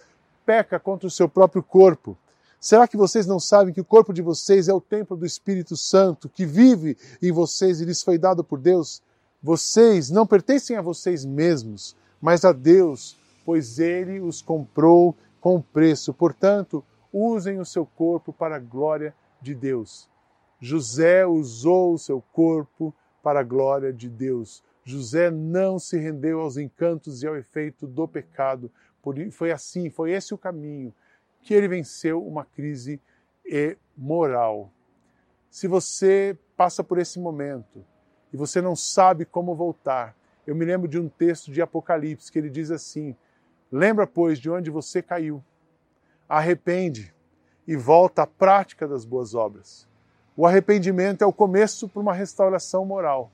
peca 0.45 0.77
contra 0.77 1.07
o 1.07 1.11
seu 1.11 1.29
próprio 1.29 1.63
corpo. 1.63 2.17
Será 2.59 2.85
que 2.85 2.97
vocês 2.97 3.25
não 3.25 3.39
sabem 3.39 3.73
que 3.73 3.79
o 3.79 3.85
corpo 3.85 4.11
de 4.11 4.21
vocês 4.21 4.67
é 4.67 4.73
o 4.73 4.81
templo 4.81 5.15
do 5.15 5.25
Espírito 5.25 5.77
Santo 5.77 6.27
que 6.27 6.45
vive 6.45 6.97
em 7.21 7.31
vocês 7.31 7.79
e 7.79 7.85
lhes 7.85 8.03
foi 8.03 8.17
dado 8.17 8.43
por 8.43 8.59
Deus? 8.59 9.01
Vocês 9.41 10.09
não 10.09 10.27
pertencem 10.27 10.75
a 10.75 10.81
vocês 10.81 11.23
mesmos, 11.23 11.95
mas 12.19 12.43
a 12.43 12.51
Deus, 12.51 13.15
pois 13.45 13.79
ele 13.79 14.19
os 14.19 14.41
comprou 14.41 15.15
com 15.41 15.61
preço. 15.61 16.13
Portanto, 16.13 16.85
usem 17.11 17.59
o 17.59 17.65
seu 17.65 17.85
corpo 17.85 18.31
para 18.31 18.55
a 18.55 18.59
glória 18.59 19.13
de 19.41 19.53
Deus. 19.53 20.09
José 20.59 21.25
usou 21.25 21.95
o 21.95 21.97
seu 21.97 22.21
corpo 22.21 22.95
para 23.21 23.39
a 23.39 23.43
glória 23.43 23.91
de 23.91 24.07
Deus. 24.07 24.63
José 24.83 25.29
não 25.29 25.79
se 25.79 25.97
rendeu 25.97 26.39
aos 26.39 26.55
encantos 26.55 27.23
e 27.23 27.27
ao 27.27 27.35
efeito 27.35 27.87
do 27.87 28.07
pecado. 28.07 28.71
Foi 29.31 29.51
assim, 29.51 29.89
foi 29.89 30.11
esse 30.11 30.33
o 30.33 30.37
caminho 30.37 30.93
que 31.41 31.55
ele 31.55 31.67
venceu 31.67 32.25
uma 32.25 32.45
crise 32.45 33.01
moral. 33.97 34.71
Se 35.49 35.67
você 35.67 36.37
passa 36.55 36.83
por 36.83 36.99
esse 36.99 37.19
momento 37.19 37.83
e 38.31 38.37
você 38.37 38.61
não 38.61 38.75
sabe 38.75 39.25
como 39.25 39.55
voltar, 39.55 40.15
eu 40.45 40.55
me 40.55 40.63
lembro 40.63 40.87
de 40.87 40.99
um 40.99 41.09
texto 41.09 41.51
de 41.51 41.61
Apocalipse 41.61 42.31
que 42.31 42.37
ele 42.37 42.49
diz 42.49 42.69
assim: 42.69 43.15
Lembra, 43.71 44.05
pois, 44.05 44.37
de 44.37 44.49
onde 44.49 44.69
você 44.69 45.01
caiu, 45.01 45.41
arrepende 46.27 47.13
e 47.67 47.75
volta 47.75 48.23
à 48.23 48.27
prática 48.27 48.87
das 48.87 49.05
boas 49.05 49.33
obras. 49.33 49.87
O 50.35 50.45
arrependimento 50.45 51.21
é 51.21 51.25
o 51.25 51.31
começo 51.31 51.87
para 51.87 52.01
uma 52.01 52.13
restauração 52.13 52.85
moral. 52.85 53.31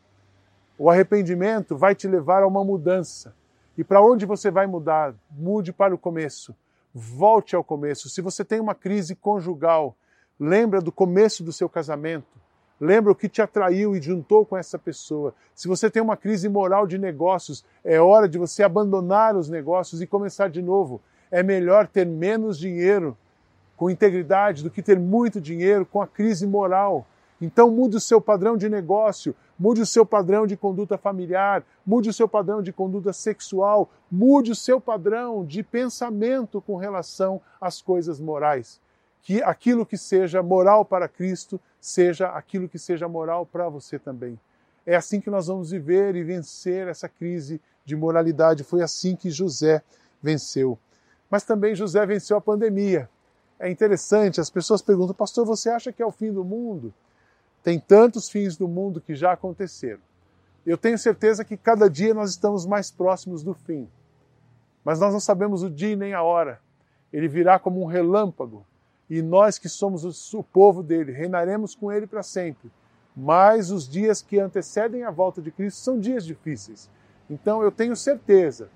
O 0.78 0.90
arrependimento 0.90 1.76
vai 1.76 1.96
te 1.96 2.08
levar 2.08 2.44
a 2.44 2.48
uma 2.48 2.64
mudança. 2.64 3.34
E 3.78 3.84
para 3.84 4.02
onde 4.02 4.26
você 4.26 4.52
vai 4.52 4.68
mudar? 4.68 5.16
Mude 5.32 5.74
para 5.74 5.94
o 5.94 5.98
começo. 5.98 6.56
Volte 6.94 7.56
ao 7.56 7.64
começo. 7.64 8.10
Se 8.10 8.22
você 8.22 8.44
tem 8.44 8.60
uma 8.60 8.76
crise 8.76 9.16
conjugal, 9.16 9.96
lembra 10.40 10.82
do 10.82 10.92
começo 10.92 11.44
do 11.44 11.54
seu 11.54 11.70
casamento. 11.70 12.38
Lembra 12.80 13.12
o 13.12 13.16
que 13.16 13.28
te 13.28 13.42
atraiu 13.42 13.96
e 13.96 14.02
juntou 14.02 14.46
com 14.46 14.56
essa 14.56 14.78
pessoa. 14.78 15.34
Se 15.56 15.68
você 15.68 15.90
tem 15.90 16.02
uma 16.02 16.16
crise 16.16 16.48
moral 16.48 16.86
de 16.86 16.98
negócios, 16.98 17.66
é 17.84 18.00
hora 18.00 18.30
de 18.30 18.38
você 18.38 18.62
abandonar 18.62 19.36
os 19.36 19.50
negócios 19.50 20.02
e 20.02 20.08
começar 20.08 20.50
de 20.50 20.62
novo. 20.62 21.02
É 21.32 21.42
melhor 21.42 21.88
ter 21.88 22.06
menos 22.06 22.58
dinheiro 22.58 23.18
com 23.76 23.90
integridade 23.90 24.64
do 24.64 24.70
que 24.70 24.82
ter 24.82 25.00
muito 25.00 25.42
dinheiro 25.42 25.86
com 25.86 26.02
a 26.02 26.08
crise 26.08 26.46
moral. 26.46 27.06
Então 27.42 27.72
mude 27.72 27.98
o 27.98 28.00
seu 28.00 28.20
padrão 28.22 28.56
de 28.56 28.70
negócio, 28.70 29.36
mude 29.58 29.82
o 29.82 29.86
seu 29.86 30.06
padrão 30.06 30.46
de 30.46 30.58
conduta 30.58 30.98
familiar, 30.98 31.64
mude 31.86 32.10
o 32.10 32.14
seu 32.14 32.28
padrão 32.28 32.62
de 32.62 32.74
conduta 32.74 33.14
sexual, 33.14 33.90
mude 34.12 34.52
o 34.52 34.56
seu 34.56 34.82
padrão 34.82 35.46
de 35.46 35.64
pensamento 35.64 36.62
com 36.62 36.76
relação 36.78 37.42
às 37.62 37.82
coisas 37.82 38.20
morais. 38.20 38.80
Que 39.28 39.44
aquilo 39.44 39.86
que 39.86 39.98
seja 39.98 40.42
moral 40.42 40.86
para 40.86 41.10
Cristo 41.10 41.60
seja 41.82 42.30
aquilo 42.30 42.70
que 42.70 42.80
seja 42.80 43.10
moral 43.10 43.46
para 43.46 43.68
você 43.68 44.00
também. 44.00 44.40
É 44.86 44.96
assim 44.96 45.20
que 45.20 45.30
nós 45.30 45.48
vamos 45.48 45.72
viver 45.72 46.16
e 46.16 46.24
vencer 46.24 46.88
essa 46.88 47.10
crise 47.10 47.60
de 47.84 47.94
moralidade. 47.94 48.64
Foi 48.64 48.82
assim 48.82 49.18
que 49.18 49.30
José 49.30 49.84
venceu. 50.24 50.80
Mas 51.30 51.44
também 51.44 51.76
José 51.76 52.06
venceu 52.06 52.38
a 52.38 52.42
pandemia 52.42 53.10
é 53.60 53.70
interessante, 53.70 54.40
as 54.40 54.50
pessoas 54.50 54.82
perguntam, 54.82 55.16
pastor, 55.16 55.46
você 55.46 55.70
acha 55.70 55.92
que 55.92 56.02
é 56.02 56.06
o 56.06 56.12
fim 56.12 56.32
do 56.32 56.44
mundo? 56.44 56.94
Tem 57.64 57.80
tantos 57.80 58.30
fins 58.30 58.56
do 58.56 58.68
mundo 58.68 59.02
que 59.02 59.16
já 59.16 59.32
aconteceram. 59.32 60.00
Eu 60.66 60.78
tenho 60.78 60.98
certeza 60.98 61.44
que 61.44 61.58
cada 61.58 61.90
dia 61.90 62.14
nós 62.14 62.30
estamos 62.30 62.66
mais 62.66 62.92
próximos 62.92 63.42
do 63.42 63.54
fim. 63.54 63.90
Mas 64.84 65.00
nós 65.00 65.12
não 65.12 65.20
sabemos 65.20 65.64
o 65.64 65.70
dia 65.70 65.96
nem 65.96 66.14
a 66.14 66.22
hora. 66.22 66.62
Ele 67.12 67.28
virá 67.28 67.58
como 67.58 67.82
um 67.82 67.86
relâmpago. 67.86 68.66
E 69.10 69.22
nós 69.22 69.58
que 69.58 69.70
somos 69.70 70.34
o 70.34 70.44
povo 70.44 70.84
dele, 70.84 71.12
reinaremos 71.12 71.74
com 71.76 71.92
ele 71.92 72.06
para 72.06 72.24
sempre. 72.24 72.72
Mas 73.16 73.72
os 73.72 73.88
dias 73.88 74.22
que 74.22 74.40
antecedem 74.40 75.04
a 75.04 75.12
volta 75.12 75.42
de 75.42 75.50
Cristo 75.50 75.80
são 75.80 76.00
dias 76.00 76.26
difíceis. 76.26 76.90
Então 77.30 77.62
eu 77.64 77.72
tenho 77.72 77.96
certeza 77.96 78.70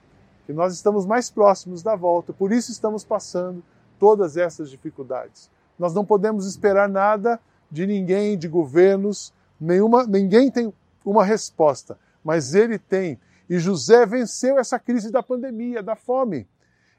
que 0.45 0.53
nós 0.53 0.73
estamos 0.73 1.05
mais 1.05 1.29
próximos 1.29 1.83
da 1.83 1.95
volta, 1.95 2.33
por 2.33 2.51
isso 2.51 2.71
estamos 2.71 3.03
passando 3.03 3.63
todas 3.99 4.37
essas 4.37 4.69
dificuldades. 4.69 5.49
Nós 5.77 5.93
não 5.93 6.03
podemos 6.03 6.45
esperar 6.45 6.89
nada 6.89 7.39
de 7.69 7.85
ninguém, 7.85 8.37
de 8.37 8.47
governos, 8.47 9.33
nenhuma, 9.59 10.05
ninguém 10.05 10.49
tem 10.49 10.73
uma 11.05 11.23
resposta, 11.23 11.97
mas 12.23 12.53
ele 12.53 12.77
tem. 12.77 13.19
E 13.49 13.59
José 13.59 14.05
venceu 14.05 14.57
essa 14.57 14.79
crise 14.79 15.11
da 15.11 15.21
pandemia, 15.21 15.83
da 15.83 15.95
fome. 15.95 16.47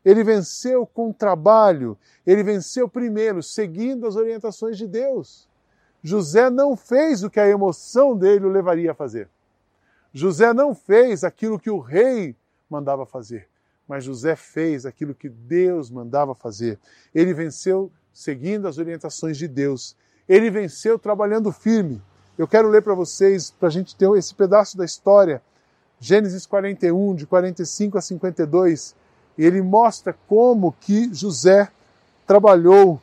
Ele 0.04 0.24
venceu 0.24 0.84
com 0.84 1.12
trabalho, 1.12 1.96
ele 2.26 2.42
venceu 2.42 2.88
primeiro, 2.88 3.42
seguindo 3.42 4.06
as 4.06 4.16
orientações 4.16 4.76
de 4.76 4.86
Deus. 4.86 5.48
José 6.02 6.50
não 6.50 6.76
fez 6.76 7.22
o 7.22 7.30
que 7.30 7.38
a 7.38 7.48
emoção 7.48 8.16
dele 8.16 8.46
o 8.46 8.50
levaria 8.50 8.90
a 8.90 8.94
fazer. 8.94 9.28
José 10.12 10.52
não 10.52 10.74
fez 10.74 11.22
aquilo 11.22 11.58
que 11.58 11.70
o 11.70 11.78
rei 11.78 12.36
mandava 12.68 13.06
fazer, 13.06 13.48
mas 13.86 14.04
José 14.04 14.34
fez 14.34 14.84
aquilo 14.84 15.14
que 15.14 15.28
Deus 15.28 15.90
mandava 15.90 16.34
fazer. 16.34 16.78
Ele 17.14 17.32
venceu 17.32 17.90
seguindo 18.12 18.66
as 18.66 18.78
orientações 18.78 19.38
de 19.38 19.46
Deus. 19.46 19.96
Ele 20.28 20.50
venceu 20.50 20.98
trabalhando 20.98 21.52
firme. 21.52 22.02
Eu 22.36 22.48
quero 22.48 22.68
ler 22.68 22.82
para 22.82 22.94
vocês, 22.94 23.50
para 23.50 23.68
a 23.68 23.70
gente 23.70 23.94
ter 23.94 24.10
esse 24.16 24.34
pedaço 24.34 24.76
da 24.76 24.84
história, 24.84 25.40
Gênesis 26.00 26.46
41, 26.46 27.14
de 27.14 27.26
45 27.26 27.96
a 27.96 28.00
52 28.00 28.96
e 29.36 29.44
ele 29.44 29.62
mostra 29.62 30.14
como 30.28 30.74
que 30.80 31.12
José 31.12 31.70
trabalhou 32.26 33.00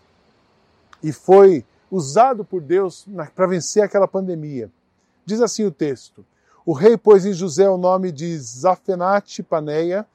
e 1.02 1.12
foi 1.12 1.66
usado 1.92 2.44
por 2.44 2.62
Deus 2.62 3.06
para 3.36 3.48
vencer 3.48 3.84
aquela 3.84 4.08
pandemia. 4.08 4.70
Diz 5.26 5.42
assim 5.42 5.66
o 5.66 5.72
texto: 5.72 6.26
O 6.66 6.74
rei 6.74 6.98
pôs 6.98 7.26
em 7.26 7.34
José 7.34 7.70
o 7.70 7.78
nome 7.78 8.12
de 8.12 8.38
Zafenate 8.38 9.44
Paneia 9.44 10.06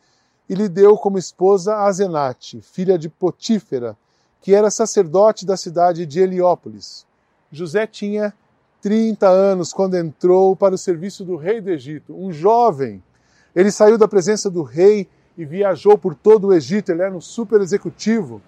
e 0.48 0.54
lhe 0.54 0.68
deu 0.68 0.96
como 0.96 1.18
esposa 1.18 1.76
Azenate, 1.76 2.60
filha 2.60 2.98
de 2.98 3.08
Potífera, 3.08 3.96
que 4.40 4.54
era 4.54 4.70
sacerdote 4.70 5.46
da 5.46 5.56
cidade 5.56 6.04
de 6.04 6.20
Heliópolis. 6.20 7.06
José 7.50 7.86
tinha 7.86 8.34
30 8.82 9.26
anos 9.26 9.72
quando 9.72 9.96
entrou 9.96 10.54
para 10.54 10.74
o 10.74 10.78
serviço 10.78 11.24
do 11.24 11.36
rei 11.36 11.60
do 11.60 11.70
Egito, 11.70 12.14
um 12.14 12.30
jovem. 12.30 13.02
Ele 13.54 13.70
saiu 13.70 13.96
da 13.96 14.06
presença 14.06 14.50
do 14.50 14.62
rei 14.62 15.08
e 15.36 15.44
viajou 15.44 15.98
por 15.98 16.14
todo 16.14 16.48
o 16.48 16.54
Egito, 16.54 16.90
ele 16.90 17.02
era 17.02 17.14
um 17.14 17.20
super 17.20 17.60
executivo. 17.60 18.40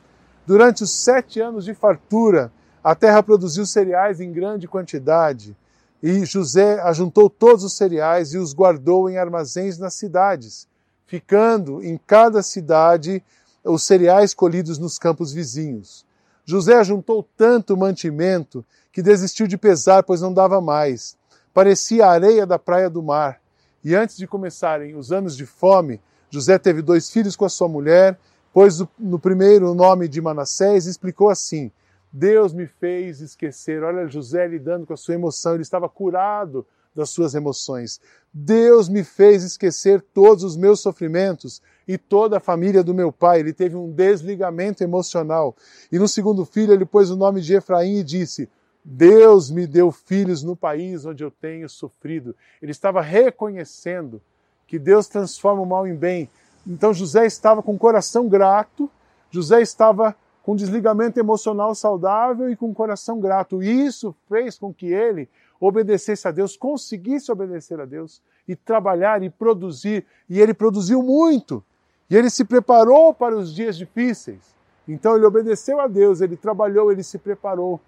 Durante 0.47 0.85
os 0.85 0.91
sete 0.91 1.41
anos 1.41 1.65
de 1.65 1.75
fartura, 1.75 2.53
a 2.83 2.95
terra 2.95 3.23
produziu 3.23 3.67
cereais 3.67 4.21
em 4.21 4.33
grande 4.33 4.69
quantidade. 4.69 5.57
E 6.03 6.25
José 6.25 6.81
ajuntou 6.81 7.29
todos 7.29 7.65
os 7.65 7.77
cereais 7.77 8.33
e 8.33 8.39
os 8.39 8.53
guardou 8.53 9.11
em 9.11 9.19
armazéns 9.19 9.79
nas 9.79 9.95
cidades, 9.95 10.69
ficando 11.07 11.83
em 11.83 11.99
cada 12.07 12.43
cidade 12.43 13.23
os 13.65 13.83
cereais 13.83 14.33
colhidos 14.33 14.79
nos 14.79 14.99
campos 14.99 15.33
vizinhos. 15.33 16.07
José 16.45 16.75
ajuntou 16.77 17.29
tanto 17.37 17.77
mantimento 17.77 18.65
que 18.93 19.03
desistiu 19.03 19.49
de 19.49 19.59
pesar, 19.59 20.05
pois 20.05 20.21
não 20.21 20.33
dava 20.33 20.61
mais. 20.61 21.17
Parecia 21.53 22.07
a 22.07 22.13
areia 22.13 22.47
da 22.47 22.59
praia 22.59 22.89
do 22.89 23.03
mar. 23.03 23.41
E 23.83 23.95
antes 23.95 24.17
de 24.17 24.27
começarem 24.27 24.95
os 24.95 25.11
anos 25.11 25.37
de 25.37 25.45
fome, 25.45 26.01
José 26.31 26.59
teve 26.59 26.83
dois 26.83 27.11
filhos 27.11 27.37
com 27.37 27.45
a 27.45 27.49
sua 27.49 27.69
mulher, 27.69 28.19
pôs 28.53 28.83
no 28.99 29.19
primeiro 29.19 29.71
o 29.71 29.75
nome 29.75 30.09
de 30.09 30.21
Manassés 30.21 30.87
e 30.87 30.91
explicou 30.91 31.29
assim: 31.29 31.71
Deus 32.13 32.53
me 32.53 32.67
fez 32.67 33.21
esquecer. 33.21 33.83
Olha, 33.83 34.09
José 34.09 34.47
lidando 34.47 34.87
com 34.87 34.93
a 34.93 34.97
sua 34.97 35.15
emoção, 35.15 35.55
ele 35.55 35.63
estava 35.63 35.89
curado 35.89 36.67
das 36.95 37.11
suas 37.11 37.35
emoções. 37.35 38.01
Deus 38.33 38.89
me 38.89 39.05
fez 39.05 39.45
esquecer 39.45 40.01
todos 40.01 40.43
os 40.43 40.57
meus 40.57 40.81
sofrimentos 40.81 41.61
e 41.87 41.99
toda 41.99 42.39
a 42.39 42.41
família 42.41 42.83
do 42.83 42.95
meu 42.95 43.13
pai. 43.13 43.41
Ele 43.41 43.53
teve 43.53 43.77
um 43.77 43.93
desligamento 43.93 44.83
emocional. 44.83 45.55
E 45.93 45.99
no 45.99 46.09
segundo 46.09 46.45
filho, 46.45 46.73
ele 46.73 46.87
pôs 46.87 47.11
o 47.11 47.17
nome 47.17 47.43
de 47.43 47.55
Efraim 47.55 47.99
e 47.99 48.05
disse: 48.05 48.49
Deus 48.83 49.51
me 49.51 49.67
deu 49.67 49.93
filhos 49.93 50.43
no 50.43 50.57
país 50.57 51.05
onde 51.05 51.23
eu 51.23 51.31
tenho 51.31 51.69
sofrido. 51.69 52.35
Ele 52.63 52.73
estava 52.73 53.03
reconhecendo 53.03 54.23
que 54.67 54.79
Deus 54.79 55.07
transforma 55.09 55.63
o 55.63 55.67
mal 55.67 55.87
em 55.87 55.95
bem. 55.95 56.29
Então 56.67 56.93
José 56.93 57.25
estava 57.27 57.63
com 57.63 57.75
o 57.75 57.79
coração 57.79 58.29
grato, 58.29 58.91
José 59.31 59.61
estava 59.61 60.17
com 60.43 60.57
desligamento 60.57 61.19
emocional 61.19 61.75
saudável 61.75 62.51
e 62.51 62.57
com 62.57 62.75
coração 62.75 63.21
grato. 63.21 63.63
E 63.63 63.87
isso 63.87 64.15
fez 64.29 64.59
com 64.59 64.73
que 64.73 64.87
ele 64.87 65.29
obedecesse 65.61 66.27
a 66.29 66.31
Deus, 66.31 66.57
conseguisse 66.57 67.31
obedecer 67.33 67.81
a 67.81 67.85
Deus 67.85 68.23
e 68.47 68.55
trabalhar 68.55 69.23
e 69.23 69.31
produzir. 69.31 70.05
E 70.29 70.41
ele 70.41 70.55
produziu 70.55 71.03
muito. 71.03 71.65
E 72.09 72.17
ele 72.17 72.31
se 72.31 72.45
preparou 72.45 73.13
para 73.13 73.37
os 73.37 73.55
dias 73.55 73.77
difíceis. 73.77 74.55
Então 74.87 75.17
ele 75.17 75.25
obedeceu 75.25 75.81
a 75.81 75.89
Deus, 75.89 76.21
ele 76.21 76.37
trabalhou, 76.37 76.93
ele 76.93 77.03
se 77.03 77.19
preparou. 77.19 77.81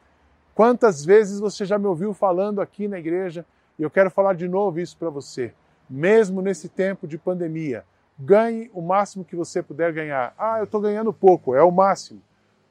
Quantas 0.52 1.04
vezes 1.04 1.38
você 1.38 1.64
já 1.64 1.78
me 1.78 1.86
ouviu 1.86 2.12
falando 2.12 2.60
aqui 2.60 2.88
na 2.88 2.98
igreja? 2.98 3.46
E 3.78 3.82
eu 3.84 3.90
quero 3.90 4.10
falar 4.10 4.34
de 4.34 4.48
novo 4.48 4.80
isso 4.80 4.96
para 4.96 5.10
você 5.10 5.52
mesmo 5.88 6.42
nesse 6.42 6.68
tempo 6.68 7.06
de 7.06 7.16
pandemia. 7.16 7.84
Ganhe 8.18 8.70
o 8.74 8.82
máximo 8.82 9.24
que 9.24 9.36
você 9.36 9.62
puder 9.62 9.92
ganhar. 9.92 10.34
Ah, 10.36 10.58
eu 10.58 10.64
estou 10.64 10.80
ganhando 10.80 11.12
pouco, 11.12 11.54
é 11.54 11.62
o 11.62 11.70
máximo. 11.70 12.20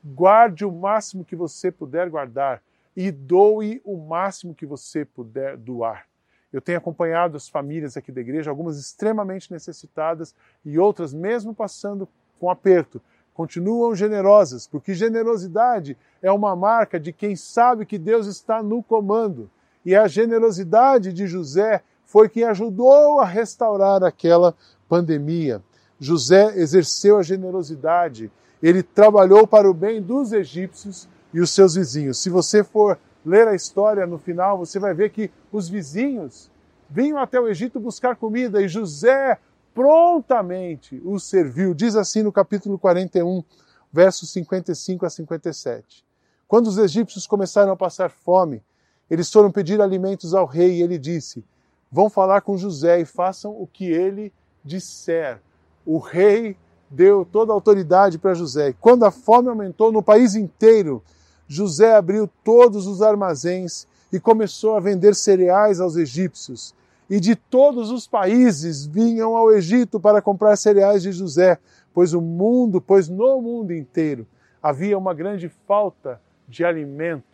Guarde 0.03 0.65
o 0.65 0.71
máximo 0.71 1.25
que 1.25 1.35
você 1.35 1.71
puder 1.71 2.09
guardar 2.09 2.61
e 2.95 3.11
doe 3.11 3.81
o 3.85 3.97
máximo 3.97 4.55
que 4.55 4.65
você 4.65 5.05
puder 5.05 5.55
doar. 5.55 6.05
Eu 6.51 6.61
tenho 6.61 6.77
acompanhado 6.77 7.37
as 7.37 7.47
famílias 7.47 7.95
aqui 7.97 8.11
da 8.11 8.21
igreja, 8.21 8.49
algumas 8.49 8.79
extremamente 8.79 9.51
necessitadas 9.51 10.33
e 10.65 10.79
outras 10.79 11.13
mesmo 11.13 11.53
passando 11.53 12.07
com 12.39 12.49
aperto. 12.49 13.01
Continuam 13.33 13.93
generosas, 13.93 14.65
porque 14.65 14.95
generosidade 14.95 15.95
é 16.21 16.31
uma 16.31 16.55
marca 16.55 16.99
de 16.99 17.13
quem 17.13 17.35
sabe 17.35 17.85
que 17.85 17.99
Deus 17.99 18.25
está 18.25 18.63
no 18.63 18.81
comando. 18.81 19.49
E 19.85 19.95
a 19.95 20.07
generosidade 20.07 21.13
de 21.13 21.27
José 21.27 21.83
foi 22.07 22.29
quem 22.29 22.45
ajudou 22.45 23.19
a 23.19 23.25
restaurar 23.25 24.01
aquela 24.03 24.55
pandemia. 24.87 25.61
José 25.99 26.57
exerceu 26.57 27.17
a 27.17 27.23
generosidade, 27.23 28.31
ele 28.63 28.81
trabalhou 28.81 29.45
para 29.45 29.69
o 29.69 29.73
bem 29.73 30.01
dos 30.01 30.31
egípcios 30.31 31.07
e 31.33 31.39
os 31.39 31.51
seus 31.51 31.75
vizinhos. 31.75 32.17
Se 32.17 32.29
você 32.29 32.63
for 32.63 32.97
ler 33.25 33.47
a 33.47 33.53
história 33.53 34.07
no 34.07 34.17
final, 34.17 34.57
você 34.57 34.79
vai 34.79 34.93
ver 34.93 35.09
que 35.09 35.29
os 35.51 35.67
vizinhos 35.67 36.49
vinham 36.89 37.19
até 37.19 37.39
o 37.39 37.47
Egito 37.47 37.79
buscar 37.79 38.15
comida 38.15 38.61
e 38.61 38.69
José 38.69 39.37
prontamente 39.73 41.01
os 41.03 41.25
serviu. 41.25 41.73
Diz 41.73 41.95
assim 41.95 42.23
no 42.23 42.31
capítulo 42.31 42.79
41, 42.79 43.43
versos 43.91 44.31
55 44.31 45.05
a 45.05 45.09
57. 45.09 46.05
Quando 46.47 46.67
os 46.67 46.77
egípcios 46.77 47.27
começaram 47.27 47.73
a 47.73 47.77
passar 47.77 48.09
fome, 48.09 48.63
eles 49.09 49.29
foram 49.31 49.51
pedir 49.51 49.81
alimentos 49.81 50.33
ao 50.33 50.45
rei 50.45 50.77
e 50.77 50.81
ele 50.81 50.97
disse: 50.97 51.43
vão 51.91 52.09
falar 52.09 52.41
com 52.41 52.57
José 52.57 52.99
e 52.99 53.05
façam 53.05 53.51
o 53.51 53.67
que 53.67 53.85
ele 53.85 54.33
disser. 54.63 55.39
O 55.85 55.97
rei 55.97 56.57
deu 56.89 57.25
toda 57.25 57.51
a 57.51 57.55
autoridade 57.55 58.17
para 58.17 58.33
José. 58.33 58.73
Quando 58.79 59.05
a 59.05 59.11
fome 59.11 59.49
aumentou 59.49 59.91
no 59.91 60.03
país 60.03 60.35
inteiro, 60.35 61.01
José 61.47 61.95
abriu 61.95 62.29
todos 62.43 62.87
os 62.87 63.01
armazéns 63.01 63.87
e 64.11 64.19
começou 64.19 64.75
a 64.75 64.79
vender 64.79 65.15
cereais 65.15 65.79
aos 65.79 65.95
egípcios. 65.95 66.73
E 67.09 67.19
de 67.19 67.35
todos 67.35 67.89
os 67.89 68.05
países 68.05 68.85
vinham 68.85 69.35
ao 69.35 69.51
Egito 69.51 69.99
para 69.99 70.21
comprar 70.21 70.57
cereais 70.57 71.01
de 71.01 71.11
José, 71.11 71.57
pois 71.93 72.13
o 72.13 72.21
mundo, 72.21 72.81
pois 72.81 73.07
no 73.07 73.41
mundo 73.41 73.73
inteiro 73.73 74.27
havia 74.61 74.97
uma 74.97 75.13
grande 75.13 75.49
falta 75.65 76.21
de 76.47 76.65
alimentos. 76.65 77.26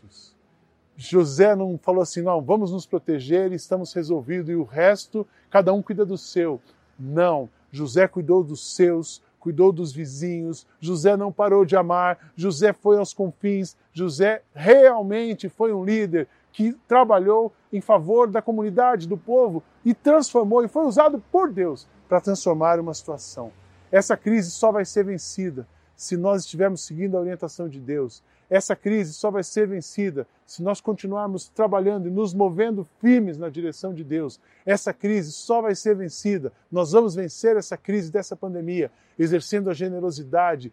José 0.95 1.55
não 1.55 1.77
falou 1.77 2.01
assim, 2.01 2.21
não, 2.21 2.41
vamos 2.41 2.71
nos 2.71 2.85
proteger 2.85 3.51
estamos 3.51 3.93
resolvidos 3.93 4.49
e 4.49 4.55
o 4.55 4.63
resto, 4.63 5.27
cada 5.49 5.73
um 5.73 5.81
cuida 5.81 6.05
do 6.05 6.17
seu. 6.17 6.61
Não, 6.99 7.49
José 7.71 8.07
cuidou 8.07 8.43
dos 8.43 8.75
seus, 8.75 9.21
cuidou 9.39 9.71
dos 9.71 9.91
vizinhos, 9.91 10.65
José 10.79 11.17
não 11.17 11.31
parou 11.31 11.65
de 11.65 11.75
amar, 11.75 12.31
José 12.35 12.71
foi 12.71 12.97
aos 12.97 13.13
confins, 13.13 13.75
José 13.91 14.43
realmente 14.53 15.49
foi 15.49 15.73
um 15.73 15.83
líder 15.83 16.27
que 16.51 16.73
trabalhou 16.87 17.51
em 17.71 17.81
favor 17.81 18.29
da 18.29 18.41
comunidade, 18.41 19.07
do 19.07 19.17
povo 19.17 19.63
e 19.83 19.93
transformou 19.93 20.63
e 20.63 20.67
foi 20.67 20.85
usado 20.85 21.21
por 21.31 21.51
Deus 21.51 21.87
para 22.07 22.21
transformar 22.21 22.79
uma 22.79 22.93
situação. 22.93 23.51
Essa 23.91 24.15
crise 24.15 24.51
só 24.51 24.71
vai 24.71 24.85
ser 24.85 25.03
vencida 25.03 25.67
se 25.95 26.15
nós 26.15 26.43
estivermos 26.43 26.85
seguindo 26.85 27.17
a 27.17 27.19
orientação 27.19 27.67
de 27.67 27.79
Deus. 27.79 28.23
Essa 28.53 28.75
crise 28.75 29.15
só 29.15 29.31
vai 29.31 29.41
ser 29.41 29.65
vencida 29.67 30.27
se 30.45 30.61
nós 30.61 30.79
continuarmos 30.79 31.49
trabalhando 31.49 32.07
e 32.07 32.11
nos 32.11 32.35
movendo 32.35 32.87
firmes 33.01 33.35
na 33.35 33.49
direção 33.49 33.91
de 33.91 34.03
Deus. 34.03 34.39
Essa 34.63 34.93
crise 34.93 35.31
só 35.31 35.59
vai 35.59 35.73
ser 35.73 35.95
vencida. 35.95 36.53
Nós 36.71 36.91
vamos 36.91 37.15
vencer 37.15 37.57
essa 37.57 37.75
crise 37.75 38.11
dessa 38.11 38.35
pandemia, 38.35 38.91
exercendo 39.17 39.71
a 39.71 39.73
generosidade, 39.73 40.71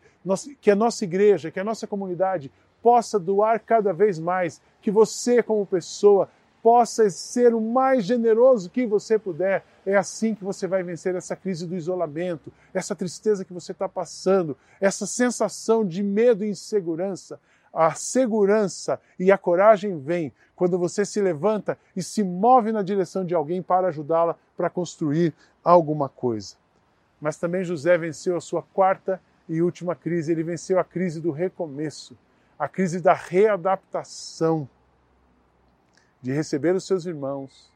que 0.61 0.71
a 0.71 0.77
nossa 0.77 1.05
igreja, 1.05 1.51
que 1.51 1.59
a 1.59 1.65
nossa 1.65 1.87
comunidade 1.87 2.53
possa 2.83 3.19
doar 3.19 3.59
cada 3.59 3.95
vez 3.95 4.19
mais, 4.19 4.61
que 4.83 4.91
você, 4.91 5.43
como 5.43 5.65
pessoa, 5.65 6.29
possa 6.63 7.09
ser 7.09 7.55
o 7.55 7.63
mais 7.63 8.05
generoso 8.05 8.69
que 8.69 8.87
você 8.87 9.19
puder. 9.19 9.65
É 9.87 9.97
assim 9.97 10.35
que 10.35 10.45
você 10.45 10.67
vai 10.67 10.83
vencer 10.83 11.15
essa 11.15 11.35
crise 11.35 11.67
do 11.67 11.75
isolamento, 11.75 12.53
essa 12.75 12.95
tristeza 12.95 13.43
que 13.43 13.55
você 13.55 13.73
está 13.73 13.89
passando, 13.89 14.55
essa 14.79 15.07
sensação 15.07 15.83
de 15.83 16.03
medo 16.03 16.45
e 16.45 16.51
insegurança. 16.51 17.41
A 17.73 17.95
segurança 17.95 19.01
e 19.19 19.31
a 19.31 19.39
coragem 19.39 19.99
vem 19.99 20.33
quando 20.57 20.79
você 20.79 21.05
se 21.05 21.21
levanta 21.21 21.79
e 21.97 22.03
se 22.03 22.23
move 22.23 22.73
na 22.73 22.83
direção 22.83 23.25
de 23.25 23.35
alguém 23.35 23.63
para 23.63 23.89
ajudá-la 23.89 24.37
para 24.57 24.69
construir 24.69 25.33
alguma 25.65 26.09
coisa. 26.09 26.57
Mas 27.21 27.37
também 27.37 27.65
José 27.65 27.97
venceu 27.97 28.37
a 28.37 28.41
sua 28.41 28.63
quarta 28.63 29.21
e 29.49 29.63
última 29.63 29.95
crise, 29.95 30.33
ele 30.33 30.43
venceu 30.43 30.79
a 30.79 30.85
crise 30.85 31.21
do 31.21 31.31
recomeço, 31.31 32.17
a 32.59 32.69
crise 32.69 33.01
da 33.01 33.15
readaptação, 33.15 34.69
de 36.23 36.33
receber 36.33 36.75
os 36.75 36.87
seus 36.87 37.07
irmãos, 37.07 37.71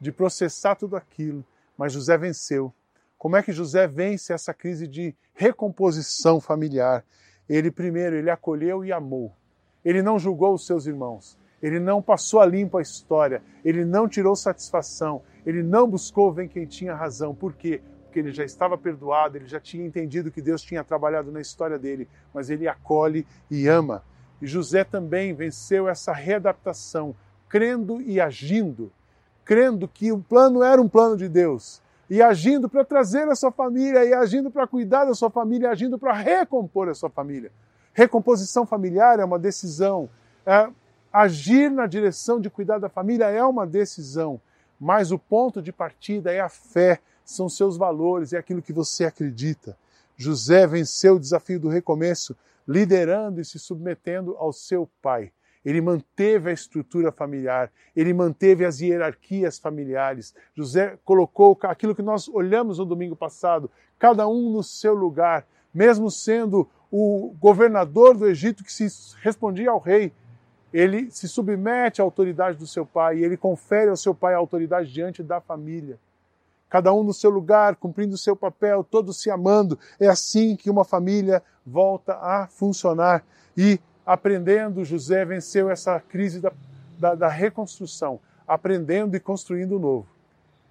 de 0.00 0.10
processar 0.10 0.74
tudo 0.74 0.96
aquilo, 0.96 1.44
mas 1.78 1.92
José 1.92 2.18
venceu. 2.18 2.72
Como 3.16 3.36
é 3.36 3.42
que 3.42 3.52
José 3.52 3.86
vence 3.86 4.32
essa 4.32 4.52
crise 4.52 4.86
de 4.86 5.14
recomposição 5.32 6.40
familiar? 6.40 7.04
Ele 7.48 7.70
primeiro, 7.70 8.16
ele 8.16 8.30
acolheu 8.30 8.84
e 8.84 8.92
amou. 8.92 9.32
Ele 9.84 10.02
não 10.02 10.18
julgou 10.18 10.54
os 10.54 10.66
seus 10.66 10.86
irmãos. 10.86 11.38
Ele 11.62 11.78
não 11.78 12.02
passou 12.02 12.40
a 12.40 12.46
limpo 12.46 12.78
a 12.78 12.82
história. 12.82 13.42
Ele 13.64 13.84
não 13.84 14.08
tirou 14.08 14.34
satisfação. 14.34 15.22
Ele 15.44 15.62
não 15.62 15.88
buscou 15.88 16.32
ver 16.32 16.48
quem 16.48 16.66
tinha 16.66 16.94
razão. 16.94 17.34
Por 17.34 17.54
quê? 17.54 17.82
Porque 18.04 18.18
ele 18.18 18.32
já 18.32 18.44
estava 18.44 18.78
perdoado, 18.78 19.36
ele 19.36 19.46
já 19.46 19.58
tinha 19.58 19.84
entendido 19.84 20.30
que 20.30 20.40
Deus 20.40 20.62
tinha 20.62 20.84
trabalhado 20.84 21.32
na 21.32 21.40
história 21.40 21.78
dele, 21.78 22.08
mas 22.32 22.48
ele 22.48 22.68
acolhe 22.68 23.26
e 23.50 23.66
ama. 23.66 24.04
E 24.40 24.46
José 24.46 24.84
também 24.84 25.34
venceu 25.34 25.88
essa 25.88 26.12
readaptação, 26.12 27.14
crendo 27.48 28.00
e 28.00 28.20
agindo, 28.20 28.92
crendo 29.44 29.88
que 29.88 30.12
o 30.12 30.18
plano 30.18 30.62
era 30.62 30.80
um 30.80 30.88
plano 30.88 31.16
de 31.16 31.28
Deus, 31.28 31.82
e 32.14 32.22
agindo 32.22 32.68
para 32.68 32.84
trazer 32.84 33.28
a 33.28 33.34
sua 33.34 33.50
família, 33.50 34.04
e 34.04 34.14
agindo 34.14 34.48
para 34.48 34.68
cuidar 34.68 35.04
da 35.04 35.14
sua 35.14 35.28
família, 35.30 35.66
e 35.66 35.70
agindo 35.70 35.98
para 35.98 36.12
recompor 36.12 36.88
a 36.88 36.94
sua 36.94 37.10
família. 37.10 37.50
Recomposição 37.92 38.64
familiar 38.64 39.18
é 39.18 39.24
uma 39.24 39.36
decisão. 39.36 40.08
É, 40.46 40.68
agir 41.12 41.68
na 41.72 41.88
direção 41.88 42.40
de 42.40 42.48
cuidar 42.48 42.78
da 42.78 42.88
família 42.88 43.24
é 43.24 43.42
uma 43.42 43.66
decisão, 43.66 44.40
mas 44.78 45.10
o 45.10 45.18
ponto 45.18 45.60
de 45.60 45.72
partida 45.72 46.32
é 46.32 46.38
a 46.38 46.48
fé, 46.48 47.00
são 47.24 47.48
seus 47.48 47.76
valores, 47.76 48.32
é 48.32 48.38
aquilo 48.38 48.62
que 48.62 48.72
você 48.72 49.04
acredita. 49.04 49.76
José 50.16 50.68
venceu 50.68 51.16
o 51.16 51.20
desafio 51.20 51.58
do 51.58 51.68
recomeço, 51.68 52.36
liderando 52.66 53.40
e 53.40 53.44
se 53.44 53.58
submetendo 53.58 54.36
ao 54.38 54.52
seu 54.52 54.88
pai. 55.02 55.32
Ele 55.64 55.80
manteve 55.80 56.50
a 56.50 56.52
estrutura 56.52 57.10
familiar, 57.10 57.70
ele 57.96 58.12
manteve 58.12 58.64
as 58.64 58.80
hierarquias 58.80 59.58
familiares. 59.58 60.34
José 60.54 60.98
colocou 61.04 61.58
aquilo 61.62 61.94
que 61.94 62.02
nós 62.02 62.28
olhamos 62.28 62.78
no 62.78 62.84
domingo 62.84 63.16
passado, 63.16 63.70
cada 63.98 64.28
um 64.28 64.50
no 64.50 64.62
seu 64.62 64.94
lugar, 64.94 65.46
mesmo 65.72 66.10
sendo 66.10 66.68
o 66.90 67.34
governador 67.40 68.16
do 68.16 68.26
Egito 68.26 68.62
que 68.62 68.72
se 68.72 68.86
respondia 69.22 69.70
ao 69.70 69.78
rei, 69.78 70.12
ele 70.72 71.08
se 71.10 71.28
submete 71.28 72.00
à 72.00 72.04
autoridade 72.04 72.58
do 72.58 72.66
seu 72.66 72.84
pai 72.84 73.18
e 73.18 73.24
ele 73.24 73.36
confere 73.36 73.90
ao 73.90 73.96
seu 73.96 74.12
pai 74.14 74.34
a 74.34 74.38
autoridade 74.38 74.92
diante 74.92 75.22
da 75.22 75.40
família. 75.40 75.98
Cada 76.68 76.92
um 76.92 77.04
no 77.04 77.14
seu 77.14 77.30
lugar, 77.30 77.76
cumprindo 77.76 78.16
o 78.16 78.18
seu 78.18 78.34
papel, 78.34 78.82
todos 78.82 79.22
se 79.22 79.30
amando. 79.30 79.78
É 80.00 80.08
assim 80.08 80.56
que 80.56 80.68
uma 80.68 80.84
família 80.84 81.40
volta 81.64 82.14
a 82.14 82.48
funcionar. 82.48 83.24
E 83.56 83.78
aprendendo, 84.06 84.84
José 84.84 85.24
venceu 85.24 85.70
essa 85.70 85.98
crise 85.98 86.40
da, 86.40 86.52
da, 86.98 87.14
da 87.14 87.28
reconstrução, 87.28 88.20
aprendendo 88.46 89.16
e 89.16 89.20
construindo 89.20 89.76
o 89.76 89.78
novo. 89.78 90.06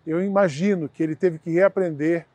Eu 0.05 0.21
imagino 0.21 0.87
que 0.87 1.01
ele 1.01 1.15
teve 1.15 1.39
que 1.39 1.49
reaprender 1.49 2.25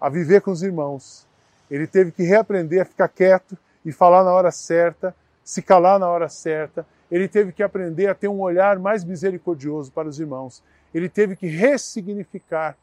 a 0.00 0.08
viver 0.08 0.40
com 0.40 0.50
os 0.50 0.62
irmãos. 0.62 1.26
Ele 1.70 1.86
teve 1.86 2.12
que 2.12 2.22
reaprender 2.22 2.80
a 2.80 2.84
ficar 2.84 3.08
quieto 3.08 3.56
e 3.84 3.92
falar 3.92 4.24
na 4.24 4.32
hora 4.32 4.50
certa, 4.50 5.14
se 5.44 5.60
calar 5.60 5.98
na 5.98 6.08
hora 6.08 6.28
certa. 6.28 6.86
Ele 7.10 7.28
teve 7.28 7.52
que 7.52 7.62
aprender 7.62 8.06
a 8.06 8.14
ter 8.14 8.28
um 8.28 8.40
olhar 8.40 8.78
mais 8.78 9.04
misericordioso 9.04 9.92
para 9.92 10.08
os 10.08 10.18
irmãos. 10.18 10.62
Ele 10.94 11.08
teve 11.08 11.36
que 11.36 11.46
ressignificar 11.46 12.76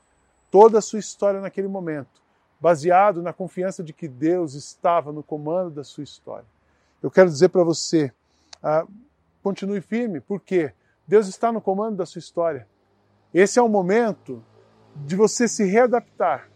toda 0.51 0.77
a 0.77 0.81
sua 0.81 0.99
história 0.99 1.39
naquele 1.39 1.67
momento, 1.67 2.21
baseado 2.59 3.21
na 3.21 3.33
confiança 3.33 3.83
de 3.83 3.91
que 3.91 4.07
Deus 4.07 4.53
estava 4.53 5.11
no 5.11 5.23
comando 5.23 5.71
da 5.71 5.83
sua 5.83 6.03
história 6.03 6.45
eu 7.03 7.11
quero 7.11 7.29
dizer 7.29 7.49
para 7.49 7.65
você, 7.65 8.13
ah, 8.63 8.87
continue 9.43 9.81
firme, 9.81 10.21
porque 10.21 10.71
Deus 11.05 11.27
está 11.27 11.51
no 11.51 11.59
comando 11.59 11.97
da 11.97 12.05
sua 12.05 12.19
história. 12.19 12.65
Esse 13.33 13.59
é 13.59 13.61
o 13.61 13.67
momento 13.67 14.41
de 14.95 15.17
você 15.17 15.45
se 15.45 15.65
readaptar. 15.65 16.49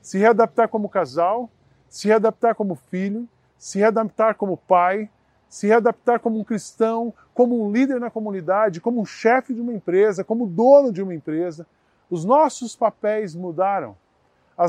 Se 0.00 0.18
readaptar 0.18 0.68
como 0.68 0.88
casal, 0.88 1.50
se 1.90 2.08
readaptar 2.08 2.54
como 2.54 2.74
filho, 2.74 3.28
se 3.58 3.78
readaptar 3.78 4.34
como 4.34 4.56
pai, 4.56 5.10
se 5.46 5.66
readaptar 5.66 6.18
como 6.20 6.40
um 6.40 6.44
cristão, 6.44 7.12
como 7.34 7.62
um 7.62 7.70
líder 7.70 8.00
na 8.00 8.10
comunidade, 8.10 8.80
como 8.80 8.98
um 8.98 9.04
chefe 9.04 9.52
de 9.52 9.60
uma 9.60 9.74
empresa, 9.74 10.24
como 10.24 10.46
dono 10.46 10.90
de 10.90 11.02
uma 11.02 11.14
empresa. 11.14 11.66
Os 12.08 12.24
nossos 12.24 12.74
papéis 12.74 13.34
mudaram. 13.34 13.94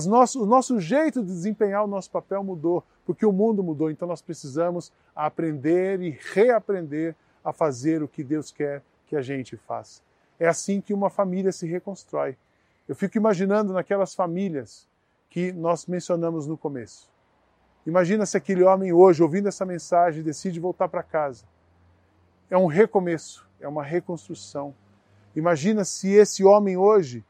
Nosso, 0.08 0.41
o 0.41 0.46
nosso 0.46 0.80
jeito 0.80 1.22
de 1.22 1.28
desempenhar 1.28 1.84
o 1.84 1.88
nosso 1.88 2.10
papel 2.10 2.43
mudou 2.43 2.84
porque 3.06 3.26
o 3.26 3.34
mundo 3.34 3.63
mudou, 3.63 3.91
então 3.91 4.08
nós 4.08 4.22
precisamos 4.22 4.91
aprender 5.15 6.02
e 6.02 6.17
reaprender 6.34 7.15
a 7.43 7.52
fazer 7.52 8.02
o 8.02 8.08
que 8.08 8.24
Deus 8.24 8.52
quer 8.52 8.82
que 9.08 9.15
a 9.15 9.22
gente 9.22 9.58
faça. 9.58 10.02
É 10.39 10.48
assim 10.48 10.80
que 10.80 10.93
uma 10.93 11.10
família 11.10 11.52
se 11.52 11.67
reconstrói. 11.67 12.38
Eu 12.88 12.96
fico 12.96 13.17
imaginando 13.17 13.74
naquelas 13.74 14.15
famílias 14.15 14.88
que 15.30 15.52
nós 15.52 15.86
mencionamos 15.86 16.48
no 16.48 16.58
começo. 16.58 17.12
Imagina 17.86 18.26
se 18.26 18.38
aquele 18.38 18.63
homem 18.63 18.93
hoje, 18.93 19.22
ouvindo 19.22 19.50
essa 19.50 19.65
mensagem, 19.65 20.24
decide 20.24 20.60
voltar 20.60 20.88
para 20.88 21.04
casa. 21.04 21.43
É 22.50 22.58
um 22.58 22.65
recomeço, 22.65 23.46
é 23.60 23.67
uma 23.67 23.84
reconstrução. 23.84 24.74
Imagina 25.36 25.84
se 25.84 26.12
esse 26.12 26.43
homem 26.43 26.78
hoje, 26.78 27.26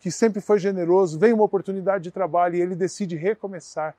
que 0.00 0.10
sempre 0.10 0.40
foi 0.40 0.58
generoso, 0.58 1.18
vem 1.18 1.32
uma 1.32 1.44
oportunidade 1.44 2.04
de 2.04 2.10
trabalho 2.10 2.56
e 2.56 2.60
ele 2.60 2.74
decide 2.74 3.16
recomeçar 3.16 3.94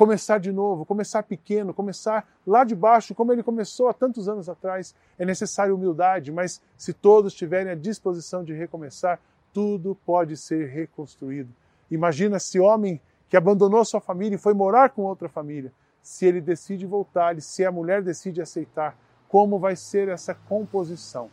começar 0.00 0.38
de 0.38 0.50
novo, 0.50 0.86
começar 0.86 1.22
pequeno, 1.22 1.74
começar 1.74 2.26
lá 2.46 2.64
de 2.64 2.74
baixo, 2.74 3.14
como 3.14 3.34
ele 3.34 3.42
começou 3.42 3.86
há 3.86 3.92
tantos 3.92 4.30
anos 4.30 4.48
atrás. 4.48 4.94
É 5.18 5.26
necessária 5.26 5.74
humildade, 5.74 6.32
mas 6.32 6.58
se 6.74 6.94
todos 6.94 7.34
tiverem 7.34 7.70
a 7.70 7.74
disposição 7.74 8.42
de 8.42 8.54
recomeçar, 8.54 9.20
tudo 9.52 9.94
pode 10.06 10.38
ser 10.38 10.68
reconstruído. 10.70 11.50
Imagina 11.90 12.38
esse 12.38 12.58
homem 12.58 12.98
que 13.28 13.36
abandonou 13.36 13.84
sua 13.84 14.00
família 14.00 14.36
e 14.36 14.38
foi 14.38 14.54
morar 14.54 14.88
com 14.88 15.02
outra 15.02 15.28
família. 15.28 15.70
Se 16.02 16.24
ele 16.24 16.40
decide 16.40 16.86
voltar 16.86 17.36
e 17.36 17.42
se 17.42 17.62
a 17.66 17.70
mulher 17.70 18.00
decide 18.00 18.40
aceitar, 18.40 18.96
como 19.28 19.58
vai 19.58 19.76
ser 19.76 20.08
essa 20.08 20.34
composição? 20.34 21.30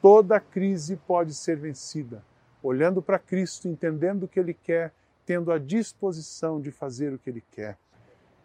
Toda 0.00 0.40
crise 0.40 0.96
pode 0.96 1.34
ser 1.34 1.58
vencida 1.58 2.24
olhando 2.62 3.00
para 3.00 3.18
Cristo, 3.18 3.68
entendendo 3.68 4.24
o 4.24 4.28
que 4.28 4.38
Ele 4.40 4.54
quer, 4.54 4.92
tendo 5.26 5.52
a 5.52 5.58
disposição 5.58 6.60
de 6.60 6.70
fazer 6.70 7.12
o 7.12 7.18
que 7.18 7.30
Ele 7.30 7.44
quer. 7.52 7.76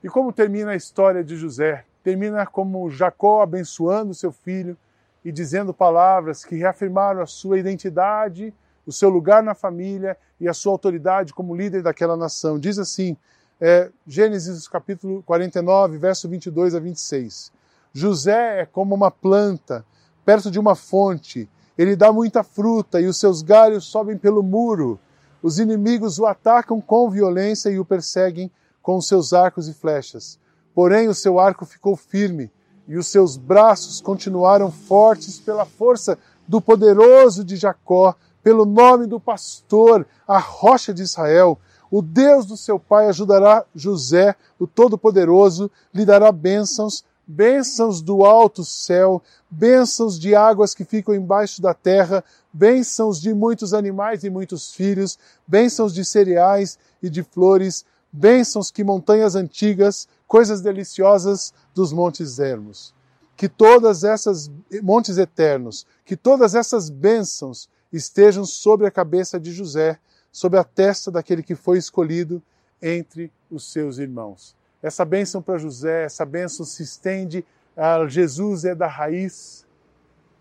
E 0.04 0.10
como 0.10 0.32
termina 0.32 0.72
a 0.72 0.76
história 0.76 1.24
de 1.24 1.36
José? 1.36 1.84
Termina 2.04 2.46
como 2.46 2.90
Jacó 2.90 3.42
abençoando 3.42 4.14
seu 4.14 4.32
filho 4.32 4.78
e 5.24 5.32
dizendo 5.32 5.74
palavras 5.74 6.46
que 6.46 6.56
reafirmaram 6.56 7.22
a 7.22 7.26
sua 7.26 7.58
identidade, 7.58 8.54
o 8.86 8.92
seu 8.92 9.10
lugar 9.10 9.42
na 9.42 9.56
família 9.56 10.16
e 10.40 10.48
a 10.48 10.54
sua 10.54 10.72
autoridade 10.72 11.34
como 11.34 11.56
líder 11.56 11.82
daquela 11.82 12.16
nação. 12.16 12.60
Diz 12.60 12.78
assim, 12.78 13.18
é, 13.60 13.90
Gênesis 14.06 14.68
capítulo 14.68 15.24
49, 15.24 15.98
verso 15.98 16.30
22 16.30 16.76
a 16.76 16.80
26. 16.80 17.52
José 17.92 18.62
é 18.62 18.66
como 18.66 18.94
uma 18.94 19.10
planta 19.10 19.84
perto 20.26 20.52
de 20.52 20.60
uma 20.60 20.76
fonte. 20.76 21.50
Ele 21.78 21.96
dá 21.96 22.12
muita 22.12 22.44
fruta 22.44 23.02
e 23.02 23.06
os 23.06 23.18
seus 23.18 23.42
galhos 23.42 23.86
sobem 23.86 24.18
pelo 24.18 24.42
muro. 24.42 25.00
Os 25.42 25.60
inimigos 25.60 26.20
o 26.20 26.26
atacam 26.26 26.80
com 26.80 27.10
violência 27.10 27.70
e 27.70 27.80
o 27.80 27.86
perseguem 27.86 28.50
com 28.82 28.98
os 28.98 29.08
seus 29.08 29.34
arcos 29.34 29.68
e 29.68 29.74
flechas. 29.74 30.40
Porém, 30.74 31.08
o 31.08 31.14
seu 31.14 31.40
arco 31.40 31.66
ficou 31.66 31.96
firme 31.96 32.52
e 32.88 32.98
os 32.98 33.08
seus 33.08 33.38
braços 33.38 34.00
continuaram 34.00 34.72
fortes 34.72 35.40
pela 35.40 35.66
força 35.66 36.18
do 36.48 36.62
poderoso 36.62 37.44
de 37.44 37.56
Jacó, 37.56 38.16
pelo 38.44 38.66
nome 38.66 39.08
do 39.08 39.20
pastor, 39.20 40.06
a 40.28 40.38
rocha 40.38 40.94
de 40.94 41.02
Israel. 41.02 41.58
O 41.90 42.02
Deus 42.02 42.46
do 42.46 42.56
seu 42.56 42.80
pai 42.80 43.08
ajudará 43.08 43.66
José, 43.74 44.36
o 44.60 44.68
Todo-Poderoso, 44.68 45.72
lhe 45.94 46.06
dará 46.06 46.32
bênçãos, 46.32 47.04
bênçãos 47.28 48.02
do 48.02 48.24
alto 48.24 48.64
céu, 48.64 49.22
bênçãos 49.50 50.20
de 50.20 50.36
águas 50.36 50.74
que 50.74 50.86
ficam 50.86 51.16
embaixo 51.16 51.62
da 51.62 51.74
terra, 51.74 52.24
bênçãos 52.54 53.20
de 53.20 53.34
muitos 53.34 53.74
animais 53.74 54.24
e 54.24 54.30
muitos 54.30 54.74
filhos, 54.74 55.18
bênçãos 55.48 55.94
de 55.94 56.06
cereais 56.06 56.78
e 57.02 57.10
de 57.10 57.24
flores, 57.24 57.86
bênçãos 58.12 58.72
que 58.72 58.84
montanhas 58.84 59.36
antigas, 59.36 60.08
coisas 60.28 60.62
deliciosas 60.62 61.54
dos 61.74 61.92
montes 61.92 62.40
ermos. 62.40 62.94
Que 63.36 63.50
todas 63.50 64.04
essas 64.04 64.50
montes 64.82 65.18
eternos, 65.18 65.86
que 66.06 66.16
todas 66.16 66.56
essas 66.56 66.90
bênçãos 66.90 67.68
estejam 67.92 68.46
sobre 68.46 68.88
a 68.88 68.92
cabeça 68.92 69.40
de 69.40 69.52
José, 69.52 70.00
sobre 70.32 70.60
a 70.60 70.64
testa 70.64 71.12
daquele 71.12 71.44
que 71.44 71.56
foi 71.56 71.78
escolhido 71.78 72.42
entre 72.82 73.32
os 73.50 73.72
seus 73.72 73.98
irmãos. 73.98 74.55
Essa 74.86 75.04
bênção 75.04 75.42
para 75.42 75.58
José, 75.58 76.04
essa 76.04 76.24
bênção 76.24 76.64
se 76.64 76.84
estende 76.84 77.44
Ah, 77.76 78.06
Jesus 78.08 78.66
é 78.66 78.76
da 78.76 78.86
raiz. 78.86 79.66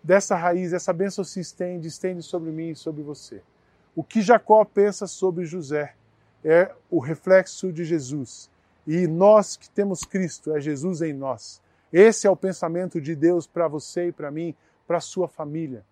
Dessa 0.02 0.36
raiz, 0.36 0.74
essa 0.74 0.92
bênção 0.92 1.24
se 1.24 1.40
estende, 1.40 1.88
estende 1.88 2.22
sobre 2.22 2.50
mim 2.50 2.68
e 2.68 2.76
sobre 2.76 3.02
você. 3.02 3.40
O 3.96 4.04
que 4.04 4.20
Jacó 4.20 4.62
pensa 4.62 5.06
sobre 5.06 5.46
José 5.46 5.94
é 6.44 6.70
o 6.90 6.98
reflexo 6.98 7.72
de 7.72 7.86
Jesus. 7.86 8.50
E 8.86 9.06
nós 9.06 9.56
que 9.56 9.70
temos 9.70 10.04
Cristo, 10.04 10.54
é 10.54 10.60
Jesus 10.60 11.00
em 11.00 11.14
nós. 11.14 11.62
Esse 11.90 12.26
é 12.26 12.30
o 12.30 12.36
pensamento 12.36 13.00
de 13.00 13.16
Deus 13.16 13.46
para 13.46 13.66
você 13.66 14.08
e 14.08 14.12
para 14.12 14.30
mim, 14.30 14.54
para 14.86 14.98
a 14.98 15.00
sua 15.00 15.26
família. 15.26 15.86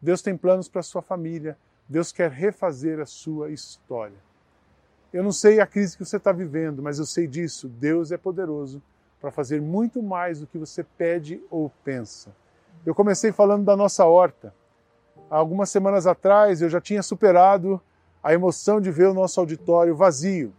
Deus 0.00 0.20
tem 0.20 0.36
planos 0.36 0.68
para 0.68 0.80
a 0.80 0.82
sua 0.82 1.02
família. 1.02 1.56
Deus 1.88 2.10
quer 2.10 2.32
refazer 2.32 2.98
a 2.98 3.06
sua 3.06 3.52
história. 3.52 4.18
Eu 5.12 5.22
não 5.22 5.32
sei 5.32 5.60
a 5.60 5.66
crise 5.66 5.96
que 5.96 6.04
você 6.04 6.16
está 6.16 6.32
vivendo, 6.32 6.82
mas 6.82 6.98
eu 6.98 7.04
sei 7.04 7.26
disso. 7.26 7.68
Deus 7.68 8.10
é 8.10 8.16
poderoso 8.16 8.82
para 9.20 9.30
fazer 9.30 9.60
muito 9.60 10.02
mais 10.02 10.40
do 10.40 10.46
que 10.46 10.56
você 10.56 10.82
pede 10.82 11.42
ou 11.50 11.70
pensa. 11.84 12.34
Eu 12.84 12.94
comecei 12.94 13.30
falando 13.30 13.64
da 13.64 13.76
nossa 13.76 14.06
horta. 14.06 14.54
Há 15.30 15.36
algumas 15.36 15.68
semanas 15.68 16.06
atrás 16.06 16.62
eu 16.62 16.68
já 16.70 16.80
tinha 16.80 17.02
superado 17.02 17.80
a 18.22 18.32
emoção 18.32 18.80
de 18.80 18.90
ver 18.90 19.06
o 19.06 19.14
nosso 19.14 19.38
auditório 19.38 19.94
vazio, 19.94 20.52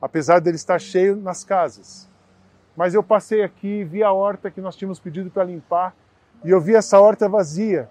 apesar 0.00 0.40
dele 0.40 0.56
estar 0.56 0.78
cheio 0.78 1.16
nas 1.16 1.42
casas. 1.42 2.08
Mas 2.76 2.94
eu 2.94 3.02
passei 3.02 3.42
aqui, 3.42 3.82
vi 3.82 4.04
a 4.04 4.12
horta 4.12 4.50
que 4.50 4.60
nós 4.60 4.76
tínhamos 4.76 5.00
pedido 5.00 5.30
para 5.30 5.44
limpar 5.44 5.96
e 6.44 6.50
eu 6.50 6.60
vi 6.60 6.76
essa 6.76 7.00
horta 7.00 7.28
vazia. 7.28 7.88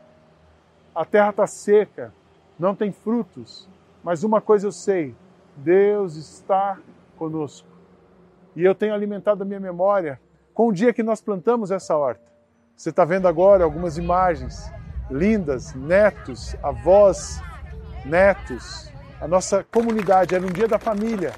A 0.93 1.03
terra 1.03 1.31
está 1.31 1.45
seca, 1.45 2.13
não 2.57 2.73
tem 2.73 2.91
frutos, 2.91 3.67
mas 4.01 4.23
uma 4.23 4.39
coisa 4.39 4.67
eu 4.67 4.71
sei: 4.71 5.15
Deus 5.57 6.15
está 6.15 6.77
conosco. 7.17 7.67
E 8.55 8.63
eu 8.63 8.73
tenho 8.73 8.93
alimentado 8.93 9.43
a 9.43 9.45
minha 9.45 9.59
memória 9.59 10.19
com 10.53 10.67
o 10.67 10.73
dia 10.73 10.93
que 10.93 11.03
nós 11.03 11.21
plantamos 11.21 11.71
essa 11.71 11.95
horta. 11.95 12.23
Você 12.75 12.89
está 12.89 13.05
vendo 13.05 13.27
agora 13.27 13.63
algumas 13.63 13.97
imagens 13.97 14.71
lindas, 15.09 15.73
netos, 15.73 16.55
avós, 16.63 17.41
netos, 18.05 18.91
a 19.19 19.27
nossa 19.27 19.63
comunidade, 19.63 20.35
era 20.35 20.45
um 20.45 20.51
dia 20.51 20.67
da 20.67 20.79
família. 20.79 21.33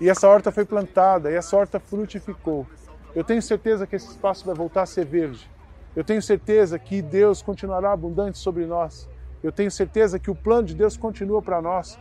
E 0.00 0.08
essa 0.08 0.28
horta 0.28 0.52
foi 0.52 0.64
plantada, 0.64 1.30
e 1.30 1.34
essa 1.34 1.56
horta 1.56 1.80
frutificou. 1.80 2.66
Eu 3.14 3.24
tenho 3.24 3.40
certeza 3.40 3.86
que 3.86 3.96
esse 3.96 4.08
espaço 4.08 4.44
vai 4.44 4.54
voltar 4.54 4.82
a 4.82 4.86
ser 4.86 5.06
verde. 5.06 5.50
Eu 5.94 6.04
tenho 6.04 6.20
certeza 6.20 6.78
que 6.78 7.00
Deus 7.00 7.40
continuará 7.40 7.92
abundante 7.92 8.36
sobre 8.36 8.66
nós. 8.66 9.08
Eu 9.42 9.50
tenho 9.50 9.70
certeza 9.70 10.18
que 10.18 10.30
o 10.30 10.34
plano 10.34 10.66
de 10.66 10.74
Deus 10.74 10.96
continua 10.96 11.40
para 11.40 11.62
nós, 11.62 11.98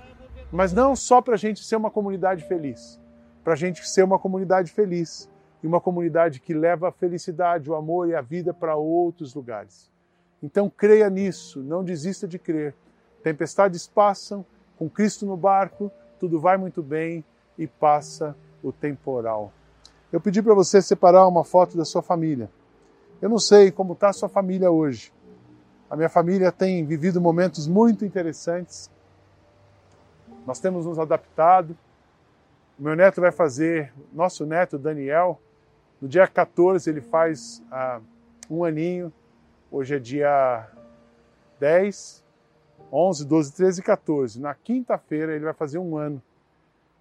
mas 0.56 0.72
não 0.72 0.96
só 0.96 1.22
para 1.22 1.34
a 1.34 1.38
gente 1.38 1.64
ser 1.64 1.76
uma 1.76 1.92
comunidade 1.92 2.46
feliz, 2.46 2.98
para 3.44 3.54
a 3.54 3.56
gente 3.58 3.88
ser 3.88 4.04
uma 4.04 4.18
comunidade 4.18 4.72
feliz 4.72 5.30
e 5.62 5.68
uma 5.68 5.82
comunidade 5.82 6.40
que 6.40 6.54
leva 6.54 6.88
a 6.88 6.92
felicidade, 6.94 7.70
o 7.70 7.76
amor 7.76 8.08
e 8.08 8.16
a 8.16 8.22
vida 8.22 8.54
para 8.54 8.76
outros 8.76 9.36
lugares. 9.36 9.92
Então 10.42 10.70
creia 10.70 11.10
nisso, 11.10 11.62
não 11.62 11.84
desista 11.84 12.26
de 12.26 12.40
crer. 12.40 12.74
Tempestades 13.22 13.86
passam, 13.86 14.46
com 14.78 14.90
Cristo 14.90 15.26
no 15.26 15.36
barco, 15.36 15.92
tudo 16.20 16.40
vai 16.40 16.56
muito 16.56 16.82
bem 16.82 17.26
e 17.58 17.68
passa 17.68 18.34
o 18.64 18.72
temporal. 18.72 19.52
Eu 20.10 20.22
pedi 20.22 20.42
para 20.42 20.54
você 20.54 20.82
separar 20.82 21.28
uma 21.28 21.44
foto 21.44 21.76
da 21.76 21.84
sua 21.84 22.02
família. 22.02 22.50
Eu 23.22 23.28
não 23.28 23.40
sei 23.40 23.72
como 23.72 23.92
está 23.92 24.08
a 24.10 24.14
sua 24.14 24.30
família 24.30 24.72
hoje. 24.72 25.12
A 25.90 25.98
minha 25.98 26.10
família 26.10 26.50
tem 26.50 26.86
vivido 26.86 27.20
momentos 27.20 27.68
muito 27.68 28.06
interessantes. 28.06 28.90
Nós 30.46 30.60
temos 30.60 30.86
nos 30.86 31.00
adaptado. 31.00 31.76
O 32.78 32.84
meu 32.84 32.96
neto 32.96 33.20
vai 33.20 33.32
fazer, 33.32 33.92
nosso 34.14 34.46
neto 34.46 34.78
Daniel, 34.78 35.40
no 36.02 36.08
dia 36.08 36.28
14 36.28 36.90
ele 36.90 37.02
faz 37.02 37.64
ah, 37.72 38.00
um 38.50 38.64
aninho. 38.64 39.12
Hoje 39.72 39.96
é 39.96 40.00
dia 40.00 40.68
10, 41.60 42.24
11, 42.92 43.26
12, 43.26 43.54
13 43.54 43.80
e 43.80 43.84
14. 43.84 44.40
Na 44.40 44.54
quinta-feira 44.54 45.34
ele 45.34 45.46
vai 45.46 45.54
fazer 45.54 45.80
um 45.80 45.98
ano. 45.98 46.22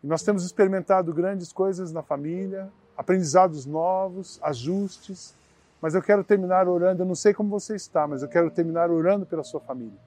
E 0.03 0.07
nós 0.07 0.23
temos 0.23 0.45
experimentado 0.45 1.13
grandes 1.13 1.53
coisas 1.53 1.93
na 1.93 2.03
família, 2.03 2.71
aprendizados 2.97 3.67
novos, 3.67 4.39
ajustes. 4.43 5.35
Mas 5.83 5.95
eu 5.95 6.01
quero 6.01 6.25
terminar 6.25 6.67
orando. 6.69 7.03
Eu 7.03 7.07
não 7.07 7.15
sei 7.15 7.35
como 7.35 7.51
você 7.51 7.75
está, 7.75 8.07
mas 8.07 8.23
eu 8.23 8.29
quero 8.29 8.51
terminar 8.51 8.91
orando 8.91 9.27
pela 9.27 9.43
sua 9.43 9.61
família. 9.61 9.99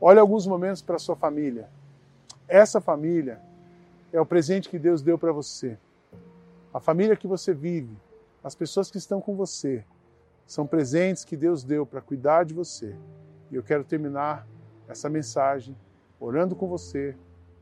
Olhe 0.00 0.18
alguns 0.18 0.46
momentos 0.46 0.82
para 0.82 0.96
a 0.96 0.98
sua 0.98 1.16
família. 1.16 1.68
Essa 2.48 2.80
família 2.80 3.40
é 4.12 4.18
o 4.18 4.26
presente 4.26 4.70
que 4.70 4.78
Deus 4.78 5.02
deu 5.02 5.18
para 5.18 5.32
você. 5.32 5.76
A 6.72 6.80
família 6.80 7.14
que 7.14 7.26
você 7.26 7.52
vive, 7.52 7.94
as 8.42 8.54
pessoas 8.54 8.90
que 8.90 8.96
estão 8.96 9.20
com 9.20 9.36
você, 9.36 9.84
são 10.46 10.66
presentes 10.66 11.24
que 11.26 11.36
Deus 11.36 11.62
deu 11.62 11.84
para 11.84 12.00
cuidar 12.00 12.44
de 12.44 12.54
você. 12.54 12.96
E 13.50 13.54
eu 13.54 13.62
quero 13.62 13.84
terminar 13.84 14.46
essa 14.88 15.10
mensagem 15.10 15.76
orando 16.18 16.56
com 16.56 16.66
você, 16.66 17.14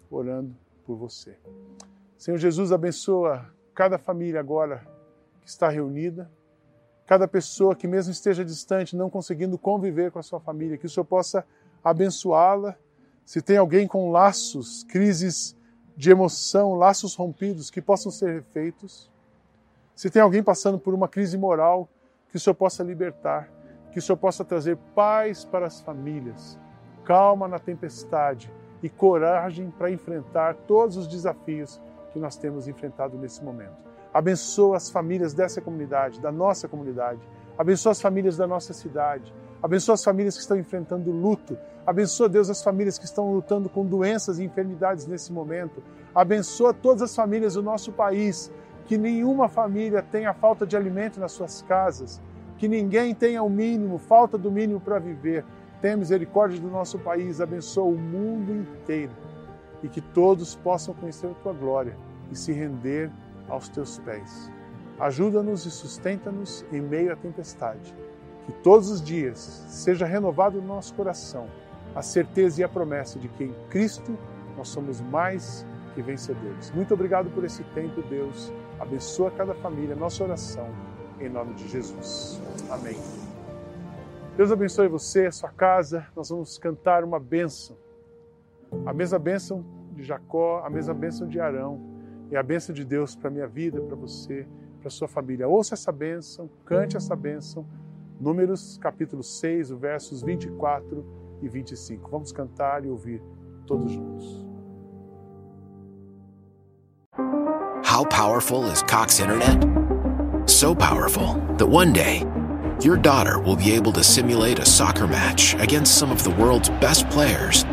orando 0.09 0.55
por 0.85 0.97
você. 0.97 1.37
Senhor 2.17 2.39
Jesus, 2.39 2.71
abençoa 2.71 3.45
cada 3.75 3.99
família 3.99 4.39
agora 4.39 4.87
que 5.43 5.49
está 5.49 5.69
reunida, 5.69 6.31
cada 7.05 7.27
pessoa 7.27 7.75
que, 7.75 7.89
mesmo 7.89 8.13
esteja 8.13 8.45
distante, 8.45 8.97
não 8.97 9.11
conseguindo 9.11 9.59
conviver 9.59 10.13
com 10.13 10.21
a 10.21 10.23
sua 10.23 10.41
família, 10.41 10.79
que 10.79 10.87
o 10.87 10.89
Senhor 10.89 11.05
possa 11.05 11.45
abençoá-la. 11.83 12.77
Se 13.27 13.43
tem 13.43 13.59
alguém 13.59 13.87
com 13.87 14.11
laços, 14.11 14.85
crises 14.85 15.55
de 15.95 16.11
emoção, 16.11 16.75
laços 16.75 17.15
rompidos, 17.15 17.71
que 17.71 17.83
possam 17.83 18.11
ser 18.11 18.33
refeitos. 18.33 19.11
Se 19.95 20.09
tem 20.09 20.23
alguém 20.23 20.43
passando 20.43 20.79
por 20.79 20.95
uma 20.95 21.09
crise 21.09 21.37
moral, 21.37 21.89
que 22.31 22.37
o 22.37 22.41
Senhor 22.41 22.55
possa 22.55 22.83
libertar, 22.83 23.51
que 23.93 23.99
o 23.99 24.03
Senhor 24.03 24.17
possa 24.17 24.45
trazer 24.45 24.79
paz 24.95 25.45
para 25.45 25.67
as 25.67 25.81
famílias 25.81 26.59
calma 27.07 27.47
na 27.47 27.59
tempestade 27.59 28.53
e 28.83 28.89
coragem 28.91 29.71
para 29.71 29.91
enfrentar 29.91 30.55
todos 30.67 30.97
os 30.97 31.07
desafios 31.07 31.81
que 32.13 32.19
nós 32.19 32.37
temos 32.37 32.67
enfrentado 32.67 33.17
nesse 33.17 33.43
momento. 33.43 33.87
Abençoa 34.13 34.77
as 34.77 34.91
famílias 34.91 35.33
dessa 35.33 35.61
comunidade, 35.61 36.21
da 36.21 36.33
nossa 36.33 36.67
comunidade. 36.67 37.21
Abençoa 37.57 37.93
as 37.93 38.01
famílias 38.01 38.37
da 38.37 38.47
nossa 38.47 38.73
cidade. 38.73 39.33
Abençoa 39.67 39.95
as 39.95 40.05
famílias 40.05 40.37
que 40.37 40.43
estão 40.43 40.57
enfrentando 40.57 41.11
luto. 41.11 41.59
Abençoa, 41.85 42.29
Deus, 42.29 42.49
as 42.49 42.63
famílias 42.63 43.01
que 43.01 43.05
estão 43.05 43.33
lutando 43.33 43.69
com 43.69 43.85
doenças 43.85 44.39
e 44.39 44.45
enfermidades 44.45 45.09
nesse 45.09 45.33
momento. 45.33 45.83
Abençoa 46.15 46.73
todas 46.73 47.03
as 47.03 47.17
famílias 47.17 47.55
do 47.55 47.63
nosso 47.65 47.91
país. 47.91 48.49
Que 48.85 48.97
nenhuma 48.97 49.49
família 49.49 50.05
tenha 50.05 50.33
falta 50.33 50.65
de 50.65 50.77
alimento 50.77 51.19
nas 51.19 51.33
suas 51.33 51.63
casas. 51.63 52.23
Que 52.59 52.69
ninguém 52.69 53.13
tenha 53.13 53.43
o 53.43 53.51
mínimo, 53.51 53.99
falta 53.99 54.39
do 54.39 54.53
mínimo 54.53 54.79
para 54.79 55.01
viver. 55.01 55.45
Tenha 55.83 55.97
misericórdia 55.97 56.61
do 56.61 56.71
nosso 56.71 56.97
país, 57.01 57.41
abençoa 57.41 57.87
o 57.87 57.99
mundo 57.99 58.53
inteiro 58.53 59.11
e 59.83 59.89
que 59.89 60.01
todos 60.01 60.55
possam 60.55 60.95
conhecer 60.95 61.27
a 61.27 61.35
tua 61.43 61.53
glória 61.53 61.97
e 62.31 62.37
se 62.37 62.53
render 62.53 63.11
aos 63.49 63.69
teus 63.69 63.99
pés. 63.99 64.49
Ajuda-nos 64.97 65.67
e 65.67 65.73
sustenta-nos 65.73 66.65
em 66.71 66.81
meio 66.81 67.13
à 67.13 67.17
tempestade. 67.17 67.93
Que 68.47 68.53
todos 68.53 68.91
os 68.91 69.03
dias 69.03 69.39
seja 69.69 70.07
renovado 70.07 70.61
no 70.61 70.67
nosso 70.67 70.95
coração 70.95 71.49
a 71.95 72.03
certeza 72.03 72.61
e 72.61 72.65
a 72.65 72.69
promessa 72.69 73.19
de 73.19 73.29
que 73.29 73.45
em 73.45 73.55
Cristo 73.71 74.17
nós 74.57 74.69
somos 74.69 75.01
mais 75.01 75.67
que 75.95 76.03
vencedores. 76.03 76.71
Muito 76.73 76.93
obrigado 76.93 77.31
por 77.31 77.43
esse 77.43 77.65
tempo, 77.75 78.03
Deus. 78.03 78.53
Abençoa 78.79 79.31
cada 79.31 79.55
família, 79.55 79.97
nossa 79.97 80.23
oração, 80.23 80.69
em 81.19 81.29
nome 81.29 81.55
de 81.55 81.67
Jesus. 81.69 82.41
Amém. 82.71 82.97
Deus 84.37 84.53
abençoe 84.53 84.89
você, 84.89 85.25
a 85.27 85.33
sua 85.33 85.49
casa. 85.49 86.07
Nós 86.15 86.29
vamos 86.29 86.59
cantar 86.59 87.03
uma 87.03 87.19
bênção. 87.19 87.75
A 88.85 88.93
mesma 88.93 89.19
bênção 89.19 89.65
de 89.93 90.05
Jacó, 90.05 90.63
a 90.63 90.69
mesma 90.69 90.93
bênção 90.93 91.27
de 91.27 91.41
Arão 91.41 91.81
e 92.31 92.37
a 92.37 92.43
bênção 92.43 92.75
de 92.75 92.85
Deus 92.85 93.17
para 93.17 93.31
minha 93.31 93.47
vida, 93.47 93.81
para 93.81 93.97
você, 93.97 94.47
para 94.83 94.91
sua 94.91 95.09
família. 95.09 95.49
Ouça 95.49 95.73
essa 95.73 95.91
bênção, 95.91 96.51
cante 96.67 96.99
essa 96.99 97.17
bênção. 97.17 97.67
Números 98.21 98.79
capítulo 98.81 99.23
6, 99.23 99.71
versos 99.73 100.23
24 100.23 101.05
e 101.43 101.49
25. 101.49 102.11
Vamos 102.11 102.33
cantar 102.33 102.85
e 102.85 102.89
ouvir 102.89 103.23
todos 103.67 103.93
juntos. 103.93 104.47
How 107.85 108.05
powerful 108.05 108.65
is 108.71 108.83
Cox 108.83 109.21
Internet? 109.21 109.65
So 110.47 110.75
powerful 110.75 111.35
that 111.59 111.67
one 111.67 111.93
day 111.93 112.25
your 112.81 112.97
daughter 112.97 113.39
will 113.39 113.57
be 113.57 113.73
able 113.73 113.93
to 113.93 114.03
simulate 114.03 114.59
a 114.59 114.67
soccer 114.67 115.07
match 115.07 115.55
against 115.55 115.99
some 115.99 116.11
of 116.11 116.23
the 116.23 116.31
world's 116.31 116.71
best 116.81 117.09
players 117.11 117.65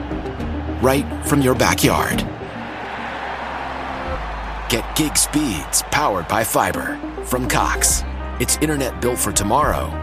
right 0.82 1.06
from 1.26 1.41
your 1.41 1.56
backyard. 1.56 2.26
Get 4.70 4.84
gig 4.96 5.16
speeds 5.16 5.84
powered 5.91 6.28
by 6.28 6.44
fiber 6.44 6.98
from 7.26 7.48
Cox. 7.48 8.04
It's 8.39 8.58
internet 8.58 9.00
built 9.02 9.20
for 9.20 9.32
tomorrow, 9.32 10.03